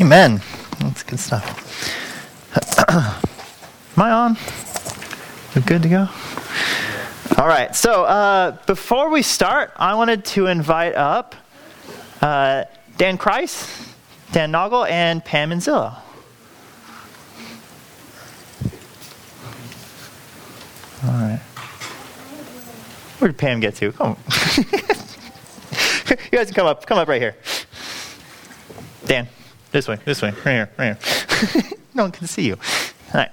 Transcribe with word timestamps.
Amen. 0.00 0.40
That's 0.78 1.02
good 1.02 1.20
stuff. 1.20 1.44
Am 2.88 4.02
I 4.02 4.10
on? 4.10 4.38
We're 5.54 5.60
good 5.60 5.82
to 5.82 5.90
go? 5.90 6.08
All 7.36 7.46
right. 7.46 7.76
So 7.76 8.04
uh, 8.04 8.52
before 8.64 9.10
we 9.10 9.20
start, 9.20 9.72
I 9.76 9.94
wanted 9.94 10.24
to 10.26 10.46
invite 10.46 10.94
up 10.94 11.34
uh, 12.22 12.64
Dan 12.96 13.18
Kreis, 13.18 13.92
Dan 14.32 14.50
Noggle, 14.52 14.88
and 14.88 15.22
Pam 15.22 15.50
Manzillo. 15.50 15.94
All 21.04 21.10
right. 21.10 21.40
Where 23.18 23.28
did 23.28 23.36
Pam 23.36 23.60
get 23.60 23.74
to? 23.76 23.92
Come 23.92 24.16
you 24.56 26.30
guys 26.32 26.46
can 26.46 26.54
come 26.54 26.66
up. 26.66 26.86
Come 26.86 26.96
up 26.96 27.06
right 27.06 27.20
here. 27.20 27.36
Dan, 29.04 29.28
this 29.70 29.88
way, 29.88 29.98
this 30.04 30.22
way, 30.22 30.30
right 30.30 30.44
here, 30.44 30.70
right 30.78 31.02
here. 31.02 31.62
no 31.94 32.04
one 32.04 32.12
can 32.12 32.26
see 32.26 32.42
you. 32.42 32.54
All 32.54 33.14
right. 33.14 33.30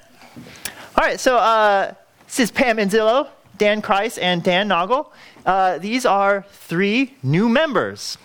All 0.95 1.03
right, 1.03 1.19
so 1.19 1.37
uh, 1.37 1.93
this 2.25 2.39
is 2.39 2.51
Pam 2.51 2.77
Manzillo, 2.77 3.27
Dan 3.57 3.81
Kreis, 3.81 4.17
and 4.21 4.43
Dan 4.43 4.69
Noggle. 4.69 5.11
Uh, 5.45 5.77
these 5.79 6.05
are 6.05 6.45
three 6.51 7.15
new 7.23 7.49
members. 7.49 8.17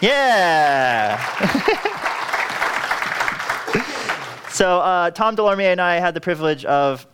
Yeah. 0.00 1.18
so 4.50 4.80
uh, 4.80 5.10
Tom 5.10 5.36
Delormier 5.36 5.72
and 5.72 5.80
I 5.80 5.96
had 5.96 6.14
the 6.14 6.20
privilege 6.20 6.64
of 6.64 7.06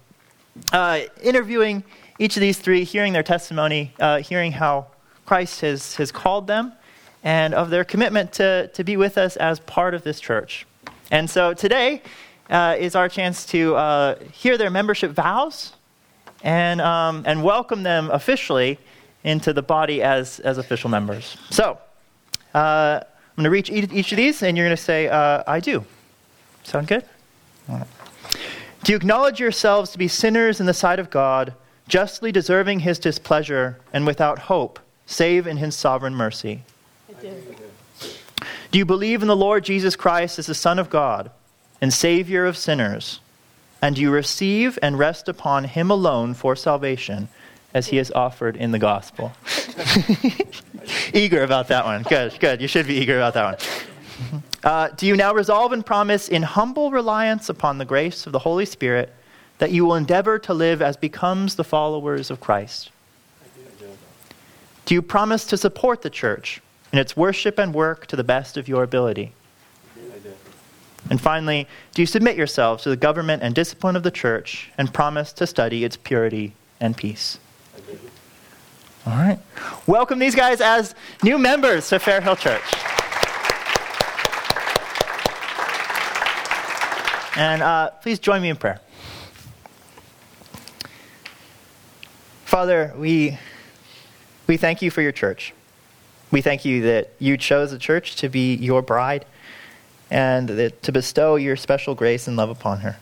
uh, 0.72 1.00
interviewing 1.22 1.84
each 2.18 2.36
of 2.36 2.40
these 2.40 2.58
three, 2.58 2.84
hearing 2.84 3.12
their 3.12 3.22
testimony, 3.22 3.92
uh, 4.00 4.18
hearing 4.18 4.52
how 4.52 4.86
Christ 5.26 5.60
has, 5.60 5.94
has 5.96 6.12
called 6.12 6.46
them, 6.46 6.72
and 7.26 7.54
of 7.54 7.70
their 7.70 7.84
commitment 7.84 8.32
to, 8.34 8.68
to 8.68 8.84
be 8.84 8.96
with 8.96 9.18
us 9.18 9.36
as 9.36 9.58
part 9.58 9.94
of 9.94 10.04
this 10.04 10.20
church. 10.20 10.64
And 11.10 11.28
so 11.28 11.54
today 11.54 12.00
uh, 12.48 12.76
is 12.78 12.94
our 12.94 13.08
chance 13.08 13.44
to 13.46 13.74
uh, 13.74 14.14
hear 14.30 14.56
their 14.56 14.70
membership 14.70 15.10
vows 15.10 15.72
and, 16.44 16.80
um, 16.80 17.24
and 17.26 17.42
welcome 17.42 17.82
them 17.82 18.10
officially 18.12 18.78
into 19.24 19.52
the 19.52 19.60
body 19.60 20.04
as, 20.04 20.38
as 20.38 20.56
official 20.56 20.88
members. 20.88 21.36
So 21.50 21.78
uh, 22.54 23.00
I'm 23.02 23.34
going 23.34 23.44
to 23.44 23.50
reach 23.50 23.70
each 23.70 24.12
of 24.12 24.16
these, 24.16 24.44
and 24.44 24.56
you're 24.56 24.66
going 24.66 24.76
to 24.76 24.82
say, 24.82 25.08
uh, 25.08 25.42
I 25.48 25.58
do. 25.58 25.84
Sound 26.62 26.86
good? 26.86 27.04
Do 28.84 28.92
you 28.92 28.96
acknowledge 28.96 29.40
yourselves 29.40 29.90
to 29.90 29.98
be 29.98 30.06
sinners 30.06 30.60
in 30.60 30.66
the 30.66 30.74
sight 30.74 31.00
of 31.00 31.10
God? 31.10 31.54
justly 31.88 32.32
deserving 32.32 32.80
his 32.80 32.98
displeasure 32.98 33.78
and 33.92 34.06
without 34.06 34.38
hope, 34.38 34.80
save 35.06 35.46
in 35.46 35.56
his 35.56 35.76
sovereign 35.76 36.14
mercy? 36.14 36.62
Do. 37.20 38.78
you 38.78 38.84
believe 38.84 39.22
in 39.22 39.28
the 39.28 39.36
Lord 39.36 39.64
Jesus 39.64 39.96
Christ 39.96 40.38
as 40.38 40.46
the 40.46 40.54
Son 40.54 40.78
of 40.78 40.90
God 40.90 41.30
and 41.80 41.92
Savior 41.92 42.46
of 42.46 42.56
sinners? 42.56 43.20
And 43.82 43.96
do 43.96 44.02
you 44.02 44.10
receive 44.10 44.78
and 44.82 44.98
rest 44.98 45.28
upon 45.28 45.64
him 45.64 45.90
alone 45.90 46.34
for 46.34 46.56
salvation 46.56 47.28
as 47.74 47.88
he 47.88 47.98
is 47.98 48.10
offered 48.12 48.56
in 48.56 48.72
the 48.72 48.78
gospel? 48.78 49.32
eager 51.12 51.42
about 51.42 51.68
that 51.68 51.84
one. 51.84 52.02
Good, 52.02 52.38
good. 52.40 52.60
You 52.60 52.68
should 52.68 52.86
be 52.86 52.94
eager 52.94 53.16
about 53.16 53.34
that 53.34 53.44
one. 53.44 54.42
Uh, 54.64 54.88
do 54.88 55.06
you 55.06 55.16
now 55.16 55.32
resolve 55.34 55.72
and 55.72 55.84
promise 55.84 56.28
in 56.28 56.42
humble 56.42 56.90
reliance 56.90 57.48
upon 57.48 57.78
the 57.78 57.84
grace 57.84 58.26
of 58.26 58.32
the 58.32 58.38
Holy 58.38 58.64
Spirit? 58.64 59.14
that 59.58 59.70
you 59.70 59.84
will 59.84 59.94
endeavor 59.94 60.38
to 60.38 60.54
live 60.54 60.82
as 60.82 60.96
becomes 60.96 61.54
the 61.54 61.64
followers 61.64 62.30
of 62.30 62.40
Christ? 62.40 62.90
Do 64.84 64.94
you 64.94 65.02
promise 65.02 65.44
to 65.46 65.56
support 65.56 66.02
the 66.02 66.10
church 66.10 66.60
in 66.96 67.00
its 67.00 67.14
worship 67.14 67.58
and 67.58 67.74
work 67.74 68.06
to 68.06 68.16
the 68.16 68.24
best 68.24 68.56
of 68.56 68.68
your 68.68 68.82
ability? 68.82 69.30
And 71.10 71.20
finally, 71.20 71.68
do 71.92 72.00
you 72.00 72.06
submit 72.06 72.36
yourselves 72.36 72.84
to 72.84 72.88
the 72.88 72.96
government 72.96 73.42
and 73.42 73.54
discipline 73.54 73.96
of 73.96 74.02
the 74.02 74.10
church 74.10 74.70
and 74.78 74.92
promise 74.94 75.30
to 75.34 75.46
study 75.46 75.84
its 75.84 75.98
purity 75.98 76.54
and 76.80 76.96
peace? 76.96 77.38
All 79.06 79.12
right. 79.12 79.38
Welcome 79.86 80.18
these 80.18 80.34
guys 80.34 80.62
as 80.62 80.94
new 81.22 81.36
members 81.36 81.86
to 81.90 81.98
Fair 81.98 82.22
Hill 82.22 82.34
Church. 82.34 82.64
And 87.36 87.62
uh, 87.62 87.90
please 88.00 88.18
join 88.18 88.40
me 88.40 88.48
in 88.48 88.56
prayer. 88.56 88.80
Father, 92.46 92.94
we, 92.96 93.38
we 94.46 94.56
thank 94.56 94.80
you 94.80 94.90
for 94.90 95.02
your 95.02 95.12
church. 95.12 95.52
We 96.30 96.40
thank 96.40 96.64
you 96.64 96.82
that 96.82 97.12
you 97.18 97.36
chose 97.36 97.70
the 97.70 97.78
church 97.78 98.16
to 98.16 98.28
be 98.28 98.54
your 98.54 98.82
bride 98.82 99.24
and 100.10 100.48
that, 100.48 100.82
to 100.82 100.92
bestow 100.92 101.36
your 101.36 101.56
special 101.56 101.94
grace 101.94 102.26
and 102.26 102.36
love 102.36 102.50
upon 102.50 102.80
her. 102.80 102.96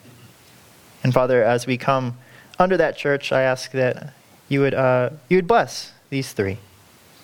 And 1.03 1.13
Father, 1.13 1.43
as 1.43 1.67
we 1.67 1.77
come 1.77 2.17
under 2.59 2.77
that 2.77 2.97
church, 2.97 3.33
I 3.33 3.43
ask 3.43 3.71
that 3.73 4.13
you 4.49 4.61
would, 4.61 4.75
uh, 4.75 5.11
you 5.29 5.37
would 5.39 5.47
bless 5.47 5.93
these 6.11 6.33
three, 6.33 6.59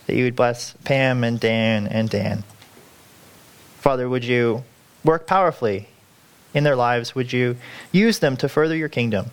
that 0.07 0.17
you 0.17 0.25
would 0.25 0.37
bless 0.37 0.75
Pam 0.85 1.23
and 1.25 1.39
Dan 1.39 1.87
and 1.87 2.09
Dan. 2.09 2.45
Father, 3.79 4.09
would 4.09 4.25
you 4.25 4.65
work 5.05 5.27
powerfully 5.27 5.89
in 6.53 6.65
their 6.65 6.77
lives? 6.77 7.15
Would 7.15 7.33
you 7.33 7.57
use 7.93 8.19
them 8.19 8.37
to 8.39 8.49
further 8.49 8.77
your 8.77 8.89
kingdom? 8.89 9.31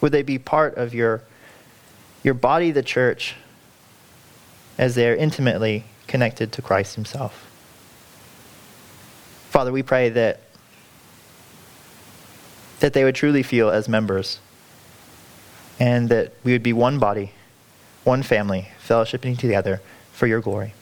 Would 0.00 0.12
they 0.12 0.22
be 0.22 0.38
part 0.38 0.76
of 0.76 0.94
your 0.94 1.22
your 2.22 2.34
body, 2.34 2.72
the 2.72 2.82
church, 2.82 3.36
as 4.78 4.94
they 4.94 5.08
are 5.08 5.14
intimately 5.14 5.84
connected 6.06 6.52
to 6.52 6.62
Christ 6.62 6.94
Himself. 6.94 7.44
Father, 9.50 9.72
we 9.72 9.82
pray 9.82 10.08
that, 10.10 10.40
that 12.80 12.92
they 12.92 13.04
would 13.04 13.14
truly 13.14 13.42
feel 13.42 13.70
as 13.70 13.88
members 13.88 14.38
and 15.78 16.08
that 16.08 16.32
we 16.44 16.52
would 16.52 16.62
be 16.62 16.72
one 16.72 16.98
body, 16.98 17.32
one 18.04 18.22
family, 18.22 18.68
fellowshipping 18.86 19.38
together 19.38 19.80
for 20.12 20.26
your 20.26 20.40
glory. 20.40 20.74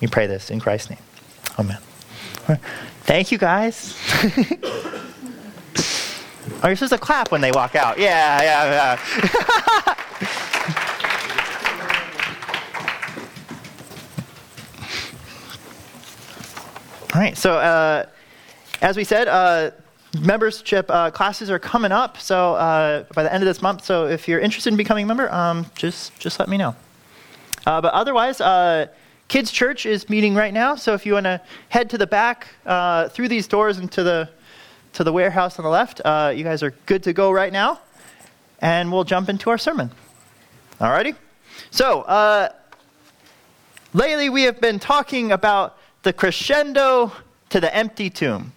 We 0.00 0.08
pray 0.08 0.26
this 0.26 0.50
in 0.50 0.60
Christ's 0.60 0.90
name. 0.90 0.98
Amen. 1.58 1.78
Thank 3.02 3.32
you, 3.32 3.38
guys. 3.38 3.96
Oh, 6.44 6.66
are 6.66 6.70
you 6.70 6.76
supposed 6.76 6.92
to 6.92 6.98
clap 6.98 7.30
when 7.30 7.40
they 7.40 7.52
walk 7.52 7.74
out? 7.74 7.98
Yeah, 7.98 8.42
yeah, 8.42 8.98
yeah. 9.06 9.94
All 17.14 17.20
right, 17.20 17.36
so 17.36 17.58
uh, 17.58 18.06
as 18.80 18.96
we 18.96 19.04
said, 19.04 19.28
uh, 19.28 19.72
membership 20.18 20.86
uh, 20.88 21.10
classes 21.10 21.50
are 21.50 21.58
coming 21.58 21.92
up. 21.92 22.16
So 22.16 22.54
uh, 22.54 23.04
by 23.14 23.22
the 23.22 23.30
end 23.30 23.42
of 23.42 23.46
this 23.46 23.60
month, 23.60 23.84
so 23.84 24.06
if 24.06 24.26
you're 24.26 24.40
interested 24.40 24.72
in 24.72 24.78
becoming 24.78 25.04
a 25.04 25.06
member, 25.06 25.30
um, 25.30 25.66
just 25.74 26.18
just 26.18 26.40
let 26.40 26.48
me 26.48 26.56
know. 26.56 26.74
Uh, 27.66 27.82
but 27.82 27.92
otherwise, 27.92 28.40
uh, 28.40 28.86
Kids 29.28 29.50
Church 29.50 29.84
is 29.84 30.08
meeting 30.08 30.34
right 30.34 30.54
now. 30.54 30.74
So 30.74 30.94
if 30.94 31.04
you 31.04 31.12
want 31.12 31.24
to 31.24 31.42
head 31.68 31.90
to 31.90 31.98
the 31.98 32.06
back 32.06 32.48
through 33.10 33.28
these 33.28 33.46
doors 33.46 33.76
into 33.76 34.02
the 34.02 34.30
to 34.94 35.04
the 35.04 35.12
warehouse 35.12 35.58
on 35.58 35.64
the 35.64 35.70
left, 35.70 35.98
you 36.34 36.44
guys 36.44 36.62
are 36.62 36.70
good 36.86 37.02
to 37.02 37.12
go 37.12 37.30
right 37.30 37.52
now, 37.52 37.78
and 38.60 38.90
we'll 38.90 39.04
jump 39.04 39.28
into 39.28 39.50
our 39.50 39.58
sermon. 39.58 39.90
Alrighty. 40.80 41.14
So 41.70 42.50
lately, 43.92 44.30
we 44.30 44.44
have 44.44 44.62
been 44.62 44.78
talking 44.78 45.30
about 45.30 45.76
the 46.02 46.12
crescendo 46.12 47.12
to 47.50 47.60
the 47.60 47.74
empty 47.74 48.10
tomb. 48.10 48.52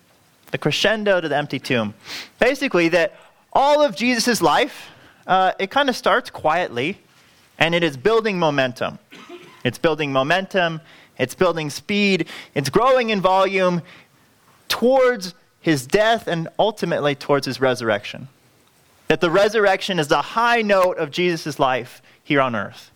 The 0.52 0.58
crescendo 0.58 1.22
to 1.22 1.28
the 1.28 1.38
empty 1.38 1.60
tomb. 1.60 1.94
Basically, 2.40 2.90
that 2.90 3.16
all 3.54 3.82
of 3.82 3.96
Jesus' 3.96 4.42
life, 4.42 4.90
uh, 5.28 5.54
it 5.60 5.72
kind 5.72 5.90
of 5.90 5.96
starts 5.96 6.30
quietly 6.30 6.98
and 7.58 7.74
it 7.74 7.84
is 7.84 7.98
building 7.98 8.38
momentum. 8.38 9.00
It's 9.64 9.78
building 9.78 10.12
momentum, 10.12 10.82
it's 11.18 11.34
building 11.34 11.70
speed, 11.70 12.28
it's 12.54 12.70
growing 12.70 13.10
in 13.10 13.22
volume 13.22 13.82
towards 14.68 15.34
his 15.62 15.88
death 15.88 16.28
and 16.28 16.48
ultimately 16.60 17.16
towards 17.16 17.48
his 17.48 17.60
resurrection. 17.60 18.28
That 19.08 19.22
the 19.22 19.32
resurrection 19.32 19.98
is 20.00 20.08
the 20.08 20.22
high 20.22 20.62
note 20.62 20.98
of 20.98 21.12
Jesus' 21.12 21.60
life 21.60 22.02
here 22.24 22.42
on 22.42 22.56
earth. 22.56 22.92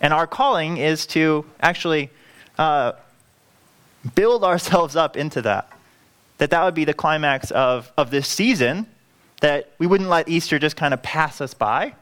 And 0.00 0.12
our 0.12 0.26
calling 0.26 0.76
is 0.76 1.06
to 1.08 1.44
actually 1.60 2.10
uh, 2.58 2.92
build 4.14 4.44
ourselves 4.44 4.96
up 4.96 5.16
into 5.16 5.42
that. 5.42 5.70
That 6.38 6.50
that 6.50 6.64
would 6.64 6.74
be 6.74 6.84
the 6.84 6.94
climax 6.94 7.50
of, 7.50 7.92
of 7.96 8.10
this 8.10 8.28
season, 8.28 8.86
that 9.40 9.72
we 9.78 9.86
wouldn't 9.86 10.10
let 10.10 10.28
Easter 10.28 10.58
just 10.58 10.76
kind 10.76 10.92
of 10.92 11.02
pass 11.02 11.40
us 11.40 11.54
by, 11.54 11.94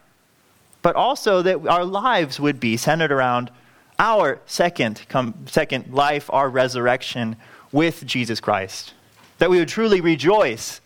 but 0.81 0.96
also 0.96 1.43
that 1.43 1.66
our 1.66 1.84
lives 1.84 2.40
would 2.40 2.58
be 2.58 2.76
centered 2.76 3.12
around 3.12 3.50
our 3.99 4.40
second, 4.46 5.02
come, 5.08 5.34
second 5.46 5.93
life, 5.93 6.28
our 6.32 6.49
resurrection 6.49 7.37
with 7.70 8.04
Jesus 8.06 8.40
Christ. 8.40 8.94
That 9.38 9.50
we 9.50 9.58
would 9.58 9.69
truly 9.69 10.00
rejoice 10.00 10.81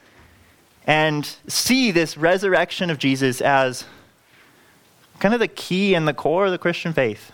and 0.86 1.28
see 1.48 1.90
this 1.90 2.16
resurrection 2.16 2.90
of 2.90 2.98
Jesus 2.98 3.40
as 3.40 3.84
kind 5.18 5.34
of 5.34 5.40
the 5.40 5.48
key 5.48 5.94
and 5.94 6.06
the 6.06 6.14
core 6.14 6.46
of 6.46 6.52
the 6.52 6.58
Christian 6.58 6.92
faith. 6.92 7.32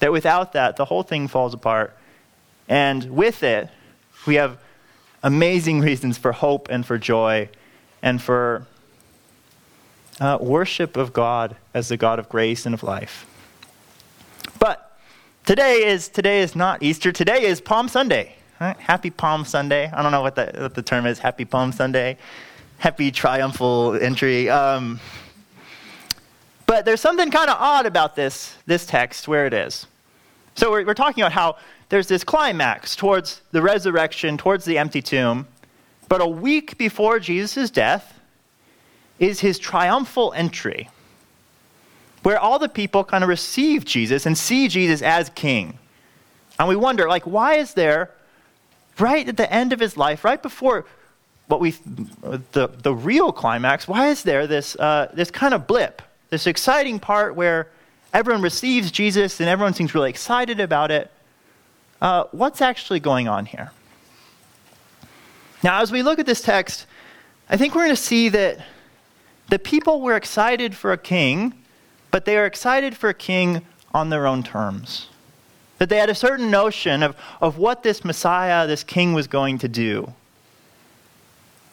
That 0.00 0.12
without 0.12 0.52
that, 0.54 0.76
the 0.76 0.84
whole 0.84 1.02
thing 1.02 1.28
falls 1.28 1.54
apart. 1.54 1.96
And 2.68 3.04
with 3.10 3.42
it, 3.42 3.68
we 4.26 4.34
have 4.34 4.58
amazing 5.22 5.80
reasons 5.88 6.18
for 6.18 6.32
hope 6.32 6.68
and 6.70 6.84
for 6.84 6.98
joy 6.98 7.48
and 8.02 8.20
for 8.20 8.66
uh, 10.20 10.38
worship 10.40 10.96
of 10.96 11.12
God 11.12 11.56
as 11.72 11.88
the 11.88 11.96
God 11.96 12.18
of 12.18 12.28
grace 12.28 12.66
and 12.66 12.74
of 12.74 12.82
life. 12.82 13.26
But 14.58 14.98
today 15.46 15.86
is, 15.86 16.08
today 16.08 16.40
is 16.40 16.54
not 16.54 16.82
Easter. 16.82 17.12
Today 17.12 17.44
is 17.44 17.60
Palm 17.60 17.88
Sunday. 17.88 18.34
Right? 18.60 18.76
Happy 18.76 19.10
Palm 19.10 19.44
Sunday. 19.44 19.90
I 19.90 20.02
don't 20.02 20.12
know 20.12 20.20
what 20.20 20.34
the, 20.34 20.52
what 20.58 20.74
the 20.74 20.82
term 20.82 21.06
is. 21.06 21.18
Happy 21.18 21.44
Palm 21.44 21.72
Sunday. 21.72 22.18
Happy 22.78 23.10
triumphal 23.10 23.94
entry. 23.94 24.48
Um, 24.50 25.00
but 26.66 26.84
there's 26.84 27.00
something 27.00 27.30
kind 27.30 27.50
of 27.50 27.56
odd 27.58 27.86
about 27.86 28.14
this, 28.14 28.54
this 28.66 28.86
text 28.86 29.26
where 29.26 29.46
it 29.46 29.52
is. 29.54 29.86
So 30.60 30.70
we're, 30.70 30.84
we're 30.84 30.92
talking 30.92 31.22
about 31.22 31.32
how 31.32 31.56
there's 31.88 32.06
this 32.06 32.22
climax 32.22 32.94
towards 32.94 33.40
the 33.50 33.62
resurrection, 33.62 34.36
towards 34.36 34.66
the 34.66 34.76
empty 34.76 35.00
tomb. 35.00 35.48
But 36.06 36.20
a 36.20 36.26
week 36.26 36.76
before 36.76 37.18
Jesus' 37.18 37.70
death 37.70 38.20
is 39.18 39.40
his 39.40 39.58
triumphal 39.58 40.34
entry, 40.36 40.90
where 42.24 42.38
all 42.38 42.58
the 42.58 42.68
people 42.68 43.04
kind 43.04 43.24
of 43.24 43.28
receive 43.28 43.86
Jesus 43.86 44.26
and 44.26 44.36
see 44.36 44.68
Jesus 44.68 45.00
as 45.00 45.30
king. 45.30 45.78
And 46.58 46.68
we 46.68 46.76
wonder, 46.76 47.08
like, 47.08 47.26
why 47.26 47.54
is 47.54 47.72
there, 47.72 48.10
right 48.98 49.26
at 49.26 49.38
the 49.38 49.50
end 49.50 49.72
of 49.72 49.80
his 49.80 49.96
life, 49.96 50.26
right 50.26 50.42
before 50.42 50.84
what 51.46 51.60
we, 51.60 51.70
the, 52.52 52.68
the 52.82 52.94
real 52.94 53.32
climax, 53.32 53.88
why 53.88 54.08
is 54.08 54.24
there 54.24 54.46
this, 54.46 54.76
uh, 54.76 55.10
this 55.14 55.30
kind 55.30 55.54
of 55.54 55.66
blip, 55.66 56.02
this 56.28 56.46
exciting 56.46 57.00
part 57.00 57.34
where 57.34 57.68
everyone 58.12 58.42
receives 58.42 58.90
Jesus 58.90 59.40
and 59.40 59.48
everyone 59.48 59.74
seems 59.74 59.94
really 59.94 60.10
excited 60.10 60.60
about 60.60 60.90
it? 60.90 61.10
uh, 62.00 62.24
what's 62.32 62.60
actually 62.60 63.00
going 63.00 63.28
on 63.28 63.46
here? 63.46 63.72
Now, 65.62 65.82
as 65.82 65.92
we 65.92 66.02
look 66.02 66.18
at 66.18 66.26
this 66.26 66.40
text, 66.40 66.86
I 67.48 67.56
think 67.56 67.74
we're 67.74 67.84
going 67.84 67.96
to 67.96 68.02
see 68.02 68.30
that 68.30 68.64
the 69.48 69.58
people 69.58 70.00
were 70.00 70.16
excited 70.16 70.74
for 70.74 70.92
a 70.92 70.98
king, 70.98 71.52
but 72.10 72.24
they 72.24 72.36
are 72.38 72.46
excited 72.46 72.96
for 72.96 73.10
a 73.10 73.14
king 73.14 73.66
on 73.92 74.08
their 74.08 74.26
own 74.26 74.42
terms. 74.42 75.08
That 75.78 75.88
they 75.88 75.98
had 75.98 76.10
a 76.10 76.14
certain 76.14 76.50
notion 76.50 77.02
of, 77.02 77.16
of 77.40 77.58
what 77.58 77.82
this 77.82 78.04
Messiah, 78.04 78.66
this 78.66 78.84
king, 78.84 79.12
was 79.12 79.26
going 79.26 79.58
to 79.58 79.68
do. 79.68 80.14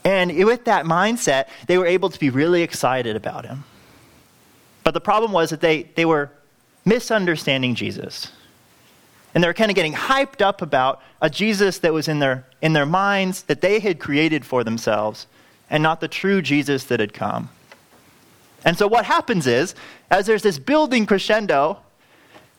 And 0.03 0.35
with 0.45 0.65
that 0.65 0.85
mindset, 0.85 1.47
they 1.67 1.77
were 1.77 1.85
able 1.85 2.09
to 2.09 2.19
be 2.19 2.29
really 2.29 2.63
excited 2.63 3.15
about 3.15 3.45
him. 3.45 3.65
But 4.87 4.93
the 4.93 5.01
problem 5.01 5.33
was 5.33 5.49
that 5.49 5.59
they, 5.59 5.83
they 5.95 6.05
were 6.05 6.29
misunderstanding 6.85 7.75
Jesus. 7.75 8.31
And 9.35 9.43
they 9.43 9.47
were 9.49 9.53
kind 9.53 9.69
of 9.69 9.75
getting 9.75 9.91
hyped 9.91 10.41
up 10.41 10.61
about 10.61 11.01
a 11.21 11.29
Jesus 11.29 11.79
that 11.79 11.91
was 11.91 12.07
in 12.07 12.19
their, 12.19 12.45
in 12.61 12.71
their 12.71 12.85
minds 12.85 13.41
that 13.41 13.59
they 13.59 13.79
had 13.79 13.99
created 13.99 14.45
for 14.45 14.63
themselves 14.63 15.27
and 15.69 15.83
not 15.83 15.99
the 15.99 16.07
true 16.07 16.41
Jesus 16.41 16.85
that 16.85 17.01
had 17.01 17.11
come. 17.11 17.49
And 18.63 18.77
so 18.77 18.87
what 18.87 19.03
happens 19.03 19.45
is, 19.45 19.75
as 20.09 20.25
there's 20.25 20.43
this 20.43 20.57
building 20.57 21.05
crescendo, 21.05 21.79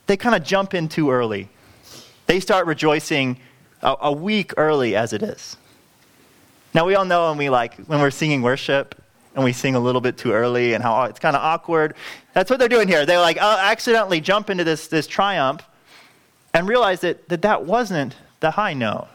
they 0.06 0.18
kind 0.18 0.34
of 0.34 0.44
jump 0.44 0.74
in 0.74 0.90
too 0.90 1.10
early. 1.10 1.48
They 2.26 2.40
start 2.40 2.66
rejoicing 2.66 3.40
a, 3.80 3.96
a 4.02 4.12
week 4.12 4.52
early 4.58 4.94
as 4.94 5.14
it 5.14 5.22
is. 5.22 5.56
Now 6.74 6.84
we 6.84 6.94
all 6.94 7.06
know 7.06 7.30
when 7.30 7.38
we 7.38 7.48
like 7.48 7.76
when 7.86 8.00
we're 8.02 8.10
singing 8.10 8.42
worship 8.42 9.02
and 9.38 9.44
we 9.44 9.52
sing 9.52 9.76
a 9.76 9.80
little 9.80 10.00
bit 10.00 10.18
too 10.18 10.32
early 10.32 10.74
and 10.74 10.82
how 10.82 11.04
it's 11.04 11.20
kind 11.20 11.36
of 11.36 11.42
awkward. 11.42 11.94
That's 12.32 12.50
what 12.50 12.58
they're 12.58 12.68
doing 12.68 12.88
here. 12.88 13.06
They 13.06 13.16
like 13.18 13.40
uh, 13.40 13.58
accidentally 13.60 14.20
jump 14.20 14.50
into 14.50 14.64
this 14.64 14.88
this 14.88 15.06
triumph 15.06 15.62
and 16.52 16.66
realize 16.66 17.02
that, 17.02 17.28
that 17.28 17.42
that 17.42 17.64
wasn't 17.64 18.16
the 18.40 18.50
high 18.50 18.74
note. 18.74 19.06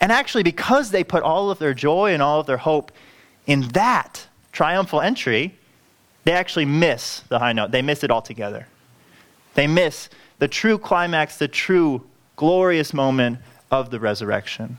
And 0.00 0.10
actually, 0.10 0.44
because 0.44 0.92
they 0.92 1.04
put 1.04 1.22
all 1.22 1.50
of 1.50 1.58
their 1.58 1.74
joy 1.74 2.14
and 2.14 2.22
all 2.22 2.40
of 2.40 2.46
their 2.46 2.56
hope 2.56 2.90
in 3.46 3.68
that 3.68 4.26
triumphal 4.50 5.02
entry, 5.02 5.58
they 6.24 6.32
actually 6.32 6.64
miss 6.64 7.20
the 7.28 7.40
high 7.40 7.52
note. 7.52 7.70
They 7.70 7.82
miss 7.82 8.02
it 8.02 8.10
altogether. 8.10 8.66
They 9.52 9.66
miss 9.66 10.08
the 10.38 10.48
true 10.48 10.78
climax, 10.78 11.36
the 11.36 11.48
true 11.48 12.02
glorious 12.36 12.94
moment 12.94 13.40
of 13.70 13.90
the 13.90 14.00
resurrection. 14.00 14.78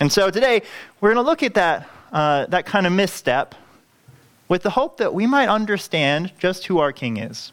And 0.00 0.10
so 0.10 0.30
today, 0.30 0.62
we're 1.02 1.12
going 1.12 1.22
to 1.22 1.28
look 1.28 1.42
at 1.42 1.52
that, 1.54 1.88
uh, 2.12 2.46
that 2.46 2.66
kind 2.66 2.86
of 2.86 2.92
misstep 2.92 3.54
with 4.48 4.62
the 4.62 4.70
hope 4.70 4.98
that 4.98 5.12
we 5.12 5.26
might 5.26 5.48
understand 5.48 6.32
just 6.38 6.66
who 6.66 6.78
our 6.78 6.92
King 6.92 7.16
is. 7.16 7.52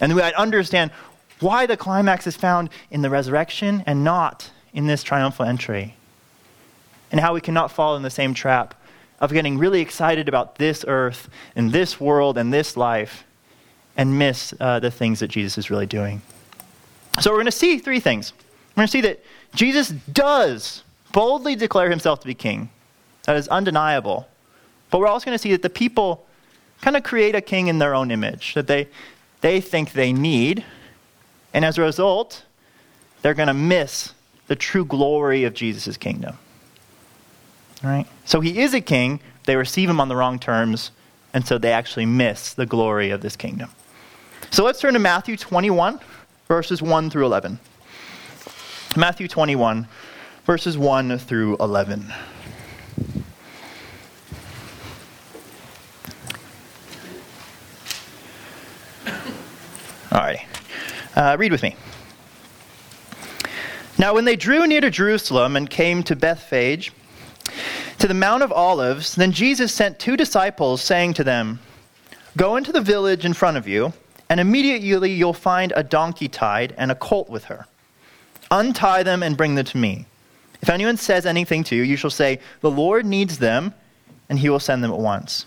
And 0.00 0.14
we 0.14 0.20
might 0.20 0.34
understand 0.34 0.90
why 1.40 1.66
the 1.66 1.76
climax 1.76 2.26
is 2.26 2.36
found 2.36 2.70
in 2.90 3.02
the 3.02 3.10
resurrection 3.10 3.82
and 3.86 4.04
not 4.04 4.50
in 4.72 4.86
this 4.86 5.02
triumphal 5.02 5.44
entry. 5.44 5.94
And 7.10 7.20
how 7.20 7.34
we 7.34 7.40
cannot 7.40 7.70
fall 7.70 7.96
in 7.96 8.02
the 8.02 8.10
same 8.10 8.32
trap 8.32 8.74
of 9.20 9.32
getting 9.32 9.58
really 9.58 9.80
excited 9.80 10.28
about 10.28 10.56
this 10.56 10.84
earth 10.88 11.28
and 11.54 11.72
this 11.72 12.00
world 12.00 12.38
and 12.38 12.52
this 12.52 12.76
life 12.76 13.24
and 13.96 14.18
miss 14.18 14.54
uh, 14.58 14.80
the 14.80 14.90
things 14.90 15.20
that 15.20 15.28
Jesus 15.28 15.58
is 15.58 15.70
really 15.70 15.86
doing. 15.86 16.22
So 17.20 17.30
we're 17.30 17.36
going 17.36 17.46
to 17.46 17.52
see 17.52 17.78
three 17.78 18.00
things. 18.00 18.32
We're 18.70 18.82
going 18.82 18.88
to 18.88 18.92
see 18.92 19.00
that 19.02 19.22
Jesus 19.54 19.90
does 19.90 20.82
boldly 21.12 21.54
declare 21.54 21.90
himself 21.90 22.20
to 22.20 22.26
be 22.26 22.34
king. 22.34 22.70
That 23.24 23.36
is 23.36 23.48
undeniable. 23.48 24.28
But 24.90 24.98
we're 24.98 25.06
also 25.06 25.24
going 25.24 25.36
to 25.36 25.42
see 25.42 25.52
that 25.52 25.62
the 25.62 25.70
people 25.70 26.26
kind 26.80 26.96
of 26.96 27.02
create 27.02 27.34
a 27.34 27.40
king 27.40 27.68
in 27.68 27.78
their 27.78 27.94
own 27.94 28.10
image, 28.10 28.54
that 28.54 28.66
they, 28.66 28.88
they 29.40 29.60
think 29.60 29.92
they 29.92 30.12
need, 30.12 30.64
and 31.54 31.64
as 31.64 31.78
a 31.78 31.82
result, 31.82 32.44
they're 33.22 33.34
going 33.34 33.48
to 33.48 33.54
miss 33.54 34.14
the 34.48 34.56
true 34.56 34.84
glory 34.84 35.44
of 35.44 35.54
Jesus' 35.54 35.96
kingdom. 35.96 36.36
All 37.82 37.90
right? 37.90 38.06
So 38.24 38.40
he 38.40 38.60
is 38.60 38.74
a 38.74 38.80
king, 38.80 39.20
they 39.44 39.56
receive 39.56 39.88
him 39.88 40.00
on 40.00 40.08
the 40.08 40.16
wrong 40.16 40.38
terms, 40.38 40.90
and 41.32 41.46
so 41.46 41.58
they 41.58 41.72
actually 41.72 42.06
miss 42.06 42.52
the 42.52 42.66
glory 42.66 43.10
of 43.10 43.20
this 43.20 43.36
kingdom. 43.36 43.70
So 44.50 44.64
let's 44.64 44.80
turn 44.80 44.92
to 44.94 44.98
Matthew 44.98 45.36
21, 45.36 46.00
verses 46.48 46.82
1 46.82 47.10
through 47.10 47.26
11. 47.26 47.58
Matthew 48.96 49.28
21, 49.28 49.86
verses 50.44 50.76
1 50.76 51.18
through 51.18 51.56
11. 51.58 52.12
All 60.12 60.20
right. 60.20 60.44
Uh, 61.16 61.36
read 61.38 61.52
with 61.52 61.62
me. 61.62 61.74
Now, 63.98 64.12
when 64.12 64.26
they 64.26 64.36
drew 64.36 64.66
near 64.66 64.82
to 64.82 64.90
Jerusalem 64.90 65.56
and 65.56 65.70
came 65.70 66.02
to 66.02 66.14
Bethphage, 66.14 66.92
to 67.98 68.06
the 68.06 68.12
Mount 68.12 68.42
of 68.42 68.52
Olives, 68.52 69.14
then 69.14 69.32
Jesus 69.32 69.72
sent 69.72 69.98
two 69.98 70.18
disciples, 70.18 70.82
saying 70.82 71.14
to 71.14 71.24
them, 71.24 71.60
Go 72.36 72.56
into 72.56 72.72
the 72.72 72.80
village 72.82 73.24
in 73.24 73.32
front 73.32 73.56
of 73.56 73.66
you, 73.66 73.94
and 74.28 74.38
immediately 74.38 75.12
you'll 75.12 75.32
find 75.32 75.72
a 75.74 75.82
donkey 75.82 76.28
tied 76.28 76.74
and 76.76 76.90
a 76.90 76.94
colt 76.94 77.30
with 77.30 77.44
her. 77.44 77.66
Untie 78.50 79.02
them 79.02 79.22
and 79.22 79.34
bring 79.34 79.54
them 79.54 79.64
to 79.64 79.78
me. 79.78 80.04
If 80.60 80.68
anyone 80.68 80.98
says 80.98 81.24
anything 81.24 81.64
to 81.64 81.76
you, 81.76 81.84
you 81.84 81.96
shall 81.96 82.10
say, 82.10 82.38
The 82.60 82.70
Lord 82.70 83.06
needs 83.06 83.38
them, 83.38 83.72
and 84.28 84.38
he 84.38 84.50
will 84.50 84.60
send 84.60 84.84
them 84.84 84.92
at 84.92 84.98
once. 84.98 85.46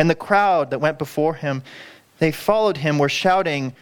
And 0.00 0.08
the 0.08 0.14
crowd 0.14 0.70
that 0.70 0.80
went 0.80 0.98
before 0.98 1.34
him, 1.34 1.62
they 2.20 2.32
followed 2.32 2.78
him, 2.78 2.98
were 2.98 3.10
shouting, 3.10 3.74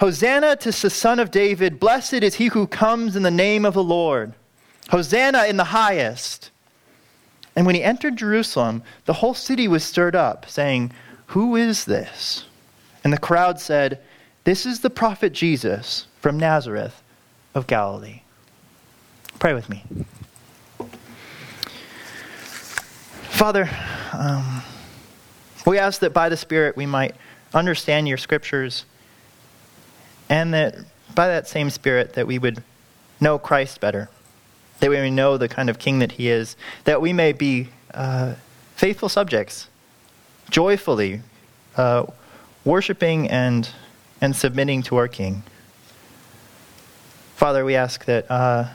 Hosanna 0.00 0.56
to 0.56 0.70
the 0.70 0.88
Son 0.88 1.20
of 1.20 1.30
David. 1.30 1.78
Blessed 1.78 2.14
is 2.14 2.36
he 2.36 2.46
who 2.46 2.66
comes 2.66 3.14
in 3.14 3.22
the 3.22 3.30
name 3.30 3.66
of 3.66 3.74
the 3.74 3.84
Lord. 3.84 4.32
Hosanna 4.88 5.44
in 5.44 5.58
the 5.58 5.64
highest. 5.64 6.50
And 7.54 7.66
when 7.66 7.74
he 7.74 7.82
entered 7.82 8.16
Jerusalem, 8.16 8.84
the 9.04 9.12
whole 9.12 9.34
city 9.34 9.68
was 9.68 9.84
stirred 9.84 10.16
up, 10.16 10.48
saying, 10.48 10.92
Who 11.26 11.56
is 11.56 11.84
this? 11.84 12.46
And 13.04 13.12
the 13.12 13.18
crowd 13.18 13.60
said, 13.60 14.00
This 14.44 14.64
is 14.64 14.80
the 14.80 14.88
prophet 14.88 15.34
Jesus 15.34 16.06
from 16.22 16.38
Nazareth 16.38 17.02
of 17.54 17.66
Galilee. 17.66 18.22
Pray 19.38 19.52
with 19.52 19.68
me. 19.68 19.84
Father, 23.28 23.68
um, 24.14 24.62
we 25.70 25.78
ask 25.78 26.00
that 26.00 26.12
by 26.12 26.28
the 26.28 26.36
Spirit 26.36 26.76
we 26.76 26.86
might 26.86 27.14
understand 27.52 28.08
your 28.08 28.18
scriptures 28.18 28.84
and 30.28 30.54
that 30.54 30.76
by 31.14 31.28
that 31.28 31.48
same 31.48 31.70
Spirit 31.70 32.14
that 32.14 32.26
we 32.26 32.38
would 32.38 32.62
know 33.20 33.38
Christ 33.38 33.80
better, 33.80 34.08
that 34.80 34.90
we 34.90 34.96
may 34.96 35.10
know 35.10 35.36
the 35.36 35.48
kind 35.48 35.70
of 35.70 35.78
king 35.78 35.98
that 36.00 36.12
he 36.12 36.28
is, 36.28 36.56
that 36.84 37.00
we 37.00 37.12
may 37.12 37.32
be 37.32 37.68
uh, 37.94 38.34
faithful 38.74 39.08
subjects, 39.08 39.68
joyfully 40.50 41.22
uh, 41.76 42.06
worshiping 42.64 43.28
and, 43.30 43.70
and 44.20 44.34
submitting 44.36 44.82
to 44.82 44.96
our 44.96 45.08
king. 45.08 45.42
Father, 47.34 47.64
we 47.64 47.74
ask 47.74 48.04
that 48.06 48.30
uh, 48.30 48.68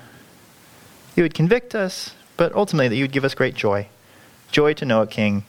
you 1.16 1.24
would 1.24 1.34
convict 1.34 1.76
us, 1.76 2.16
but 2.38 2.54
ultimately 2.54 2.88
that 2.88 2.96
you 2.96 3.04
would 3.04 3.12
give 3.12 3.26
us 3.26 3.34
great 3.34 3.56
joy 3.56 3.88
joy 4.52 4.74
to 4.74 4.86
know 4.86 5.02
a 5.02 5.08
king 5.08 5.46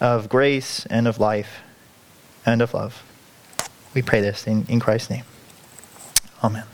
of 0.00 0.28
grace 0.28 0.86
and 0.86 1.06
of 1.06 1.18
life 1.18 1.60
and 2.46 2.62
of 2.62 2.74
love. 2.74 3.02
We 3.94 4.02
pray 4.02 4.20
this 4.20 4.46
in, 4.46 4.64
in 4.66 4.80
Christ's 4.80 5.10
name. 5.10 5.24
Amen. 6.42 6.64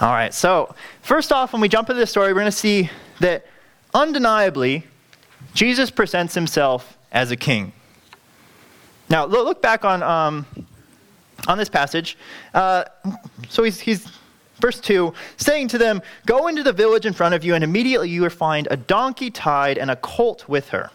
All 0.00 0.12
right, 0.12 0.32
so 0.32 0.74
first 1.02 1.32
off, 1.32 1.52
when 1.52 1.62
we 1.62 1.68
jump 1.68 1.88
into 1.90 2.00
the 2.00 2.06
story, 2.06 2.28
we're 2.28 2.40
going 2.40 2.46
to 2.46 2.52
see 2.52 2.90
that 3.20 3.46
undeniably, 3.94 4.84
Jesus 5.54 5.90
presents 5.90 6.34
himself 6.34 6.98
as 7.12 7.30
a 7.30 7.36
king. 7.36 7.72
Now, 9.08 9.24
look 9.24 9.62
back 9.62 9.84
on, 9.84 10.02
um, 10.02 10.46
on 11.46 11.58
this 11.58 11.68
passage. 11.68 12.18
Uh, 12.52 12.84
so 13.48 13.62
he's, 13.62 13.80
he's, 13.80 14.06
verse 14.60 14.80
2, 14.80 15.14
saying 15.36 15.68
to 15.68 15.78
them, 15.78 16.02
Go 16.26 16.48
into 16.48 16.62
the 16.62 16.72
village 16.72 17.06
in 17.06 17.12
front 17.12 17.34
of 17.34 17.44
you, 17.44 17.54
and 17.54 17.62
immediately 17.62 18.10
you 18.10 18.22
will 18.22 18.30
find 18.30 18.68
a 18.70 18.76
donkey 18.76 19.30
tied 19.30 19.78
and 19.78 19.90
a 19.90 19.96
colt 19.96 20.48
with 20.48 20.70
her. 20.70 20.90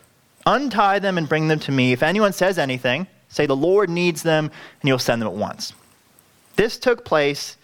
Untie 0.46 1.00
them 1.00 1.18
and 1.18 1.30
bring 1.30 1.48
them 1.48 1.60
to 1.60 1.72
me. 1.72 1.92
If 1.92 2.04
anyone 2.04 2.34
says 2.34 2.58
anything, 2.58 3.08
say, 3.30 3.46
The 3.46 3.56
Lord 3.56 3.90
needs 3.90 4.24
them, 4.24 4.46
and 4.82 4.88
you'll 4.88 5.00
send 5.00 5.22
them 5.22 5.28
at 5.28 5.36
once. 5.36 5.74
This 6.56 6.78
took 6.78 7.06
place, 7.06 7.58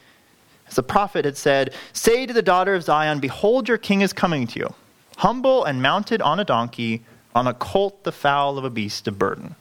as 0.68 0.76
the 0.76 0.84
prophet 0.84 1.26
had 1.26 1.38
said, 1.38 1.74
Say 1.94 2.26
to 2.26 2.34
the 2.34 2.42
daughter 2.42 2.76
of 2.76 2.84
Zion, 2.84 3.20
Behold, 3.20 3.68
your 3.68 3.78
king 3.78 4.02
is 4.02 4.14
coming 4.14 4.48
to 4.48 4.60
you, 4.60 4.74
humble 5.18 5.64
and 5.64 5.82
mounted 5.82 6.22
on 6.22 6.40
a 6.40 6.46
donkey, 6.46 7.04
on 7.34 7.48
a 7.48 7.54
colt, 7.54 8.04
the 8.04 8.12
fowl 8.12 8.58
of 8.58 8.64
a 8.64 8.70
beast 8.70 9.08
of 9.08 9.20
burden. 9.20 9.56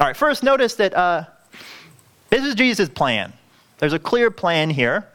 All 0.00 0.06
right, 0.06 0.16
first, 0.16 0.42
notice 0.42 0.74
that 0.76 0.94
uh, 0.94 1.24
this 2.30 2.44
is 2.44 2.54
Jesus' 2.54 2.88
plan. 2.88 3.32
There's 3.78 3.92
a 3.92 3.98
clear 3.98 4.30
plan 4.30 4.70
here. 4.70 5.06